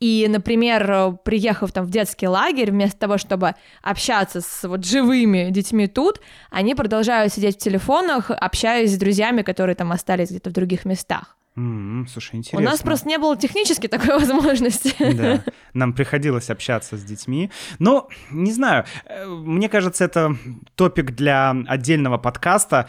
и, 0.00 0.26
например, 0.28 0.90
э, 0.90 1.12
приехав 1.24 1.72
там 1.72 1.86
в 1.86 1.90
детский 1.90 2.28
лагерь, 2.28 2.70
вместо 2.70 2.98
того, 2.98 3.18
чтобы 3.18 3.54
общаться 3.82 4.40
с 4.40 4.68
вот 4.68 4.84
живыми 4.84 5.50
детьми 5.50 5.86
тут, 5.86 6.20
они 6.50 6.74
продолжают 6.74 7.32
сидеть 7.32 7.56
в 7.56 7.62
телефонах, 7.62 8.30
общаясь 8.30 8.92
с 8.94 8.98
друзьями, 8.98 9.42
которые 9.42 9.74
там 9.74 9.92
остались 9.92 10.30
где-то 10.30 10.50
в 10.50 10.52
других 10.52 10.84
местах. 10.84 11.36
М-м, 11.56 12.06
слушай, 12.06 12.34
У 12.34 12.38
интересно. 12.38 12.70
нас 12.70 12.82
просто 12.82 13.08
не 13.08 13.18
было 13.18 13.36
технически 13.36 13.86
такой 13.88 14.18
возможности. 14.18 14.94
Да, 15.14 15.42
нам 15.72 15.92
приходилось 15.94 16.50
общаться 16.50 16.96
с 16.96 17.02
детьми. 17.02 17.50
Но, 17.78 18.08
не 18.30 18.52
знаю, 18.52 18.84
э, 19.06 19.26
мне 19.26 19.68
кажется, 19.68 20.04
это 20.04 20.36
топик 20.74 21.12
для 21.14 21.54
отдельного 21.66 22.18
подкаста. 22.18 22.88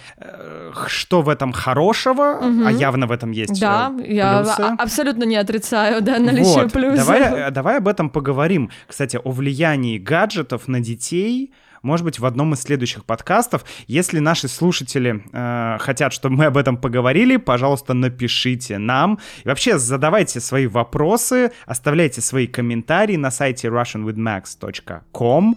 Что 0.87 1.21
в 1.21 1.29
этом 1.29 1.53
хорошего, 1.53 2.39
Мгм. 2.41 2.67
а 2.67 2.71
явно 2.71 3.07
в 3.07 3.11
этом 3.11 3.31
есть 3.31 3.59
Да, 3.59 3.91
э, 3.99 4.13
я 4.13 4.39
плюсы. 4.43 4.59
а- 4.61 4.75
абсолютно 4.83 5.23
не 5.23 5.37
отрицаю, 5.37 6.01
да, 6.01 6.19
наличие 6.19 6.63
Вот, 6.63 6.73
плюсов. 6.73 7.07
Давай, 7.07 7.51
давай 7.51 7.77
об 7.77 7.87
этом 7.87 8.09
поговорим. 8.09 8.69
Кстати, 8.87 9.17
о 9.23 9.31
влиянии 9.31 9.97
гаджетов 9.97 10.67
на 10.67 10.79
детей. 10.81 11.53
Может 11.87 12.03
быть, 12.03 12.19
в 12.19 12.25
одном 12.25 12.53
из 12.53 12.61
следующих 12.61 13.05
подкастов. 13.05 13.63
Если 13.87 14.19
наши 14.19 14.49
слушатели 14.49 15.23
э, 15.31 15.77
хотят, 15.79 16.11
чтобы 16.11 16.35
мы 16.35 16.45
об 16.45 16.57
этом 16.57 16.75
поговорили, 16.75 17.37
пожалуйста, 17.37 17.93
напишите 17.93 18.77
нам. 18.77 19.19
И 19.45 19.47
вообще 19.47 19.79
задавайте 19.79 20.41
свои 20.41 20.67
вопросы, 20.67 21.53
оставляйте 21.65 22.19
свои 22.19 22.45
комментарии 22.45 23.15
на 23.15 23.31
сайте 23.31 23.69
russianwithmax.com. 23.69 25.55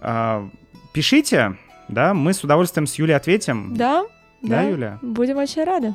Э, 0.00 0.48
пишите, 0.92 1.56
да, 1.86 2.12
мы 2.12 2.34
с 2.34 2.42
удовольствием 2.42 2.88
с 2.88 2.96
Юлей 2.96 3.14
ответим. 3.14 3.76
Да, 3.76 4.04
Да, 4.42 4.62
да, 4.62 4.62
Юля? 4.62 4.98
Будем 5.00 5.36
очень 5.36 5.62
рады. 5.62 5.94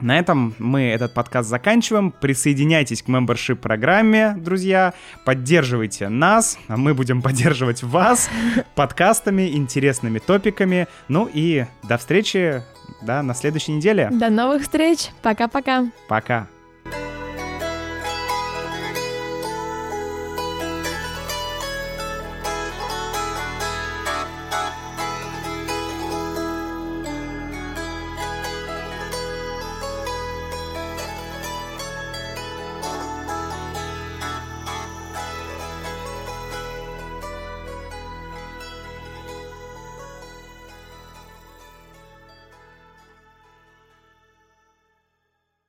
На 0.00 0.18
этом 0.18 0.54
мы 0.58 0.82
этот 0.82 1.14
подкаст 1.14 1.48
заканчиваем. 1.48 2.10
Присоединяйтесь 2.10 3.02
к 3.02 3.08
membership 3.08 3.56
программе, 3.56 4.34
друзья. 4.36 4.94
Поддерживайте 5.24 6.08
нас, 6.08 6.58
а 6.68 6.76
мы 6.76 6.94
будем 6.94 7.22
поддерживать 7.22 7.82
вас 7.82 8.28
подкастами, 8.74 9.56
интересными 9.56 10.18
топиками. 10.18 10.86
Ну 11.08 11.28
и 11.32 11.66
до 11.88 11.96
встречи 11.96 12.62
да, 13.02 13.22
на 13.22 13.34
следующей 13.34 13.72
неделе. 13.72 14.10
До 14.12 14.30
новых 14.30 14.62
встреч. 14.62 15.08
Пока-пока. 15.22 15.86
Пока. 16.08 16.48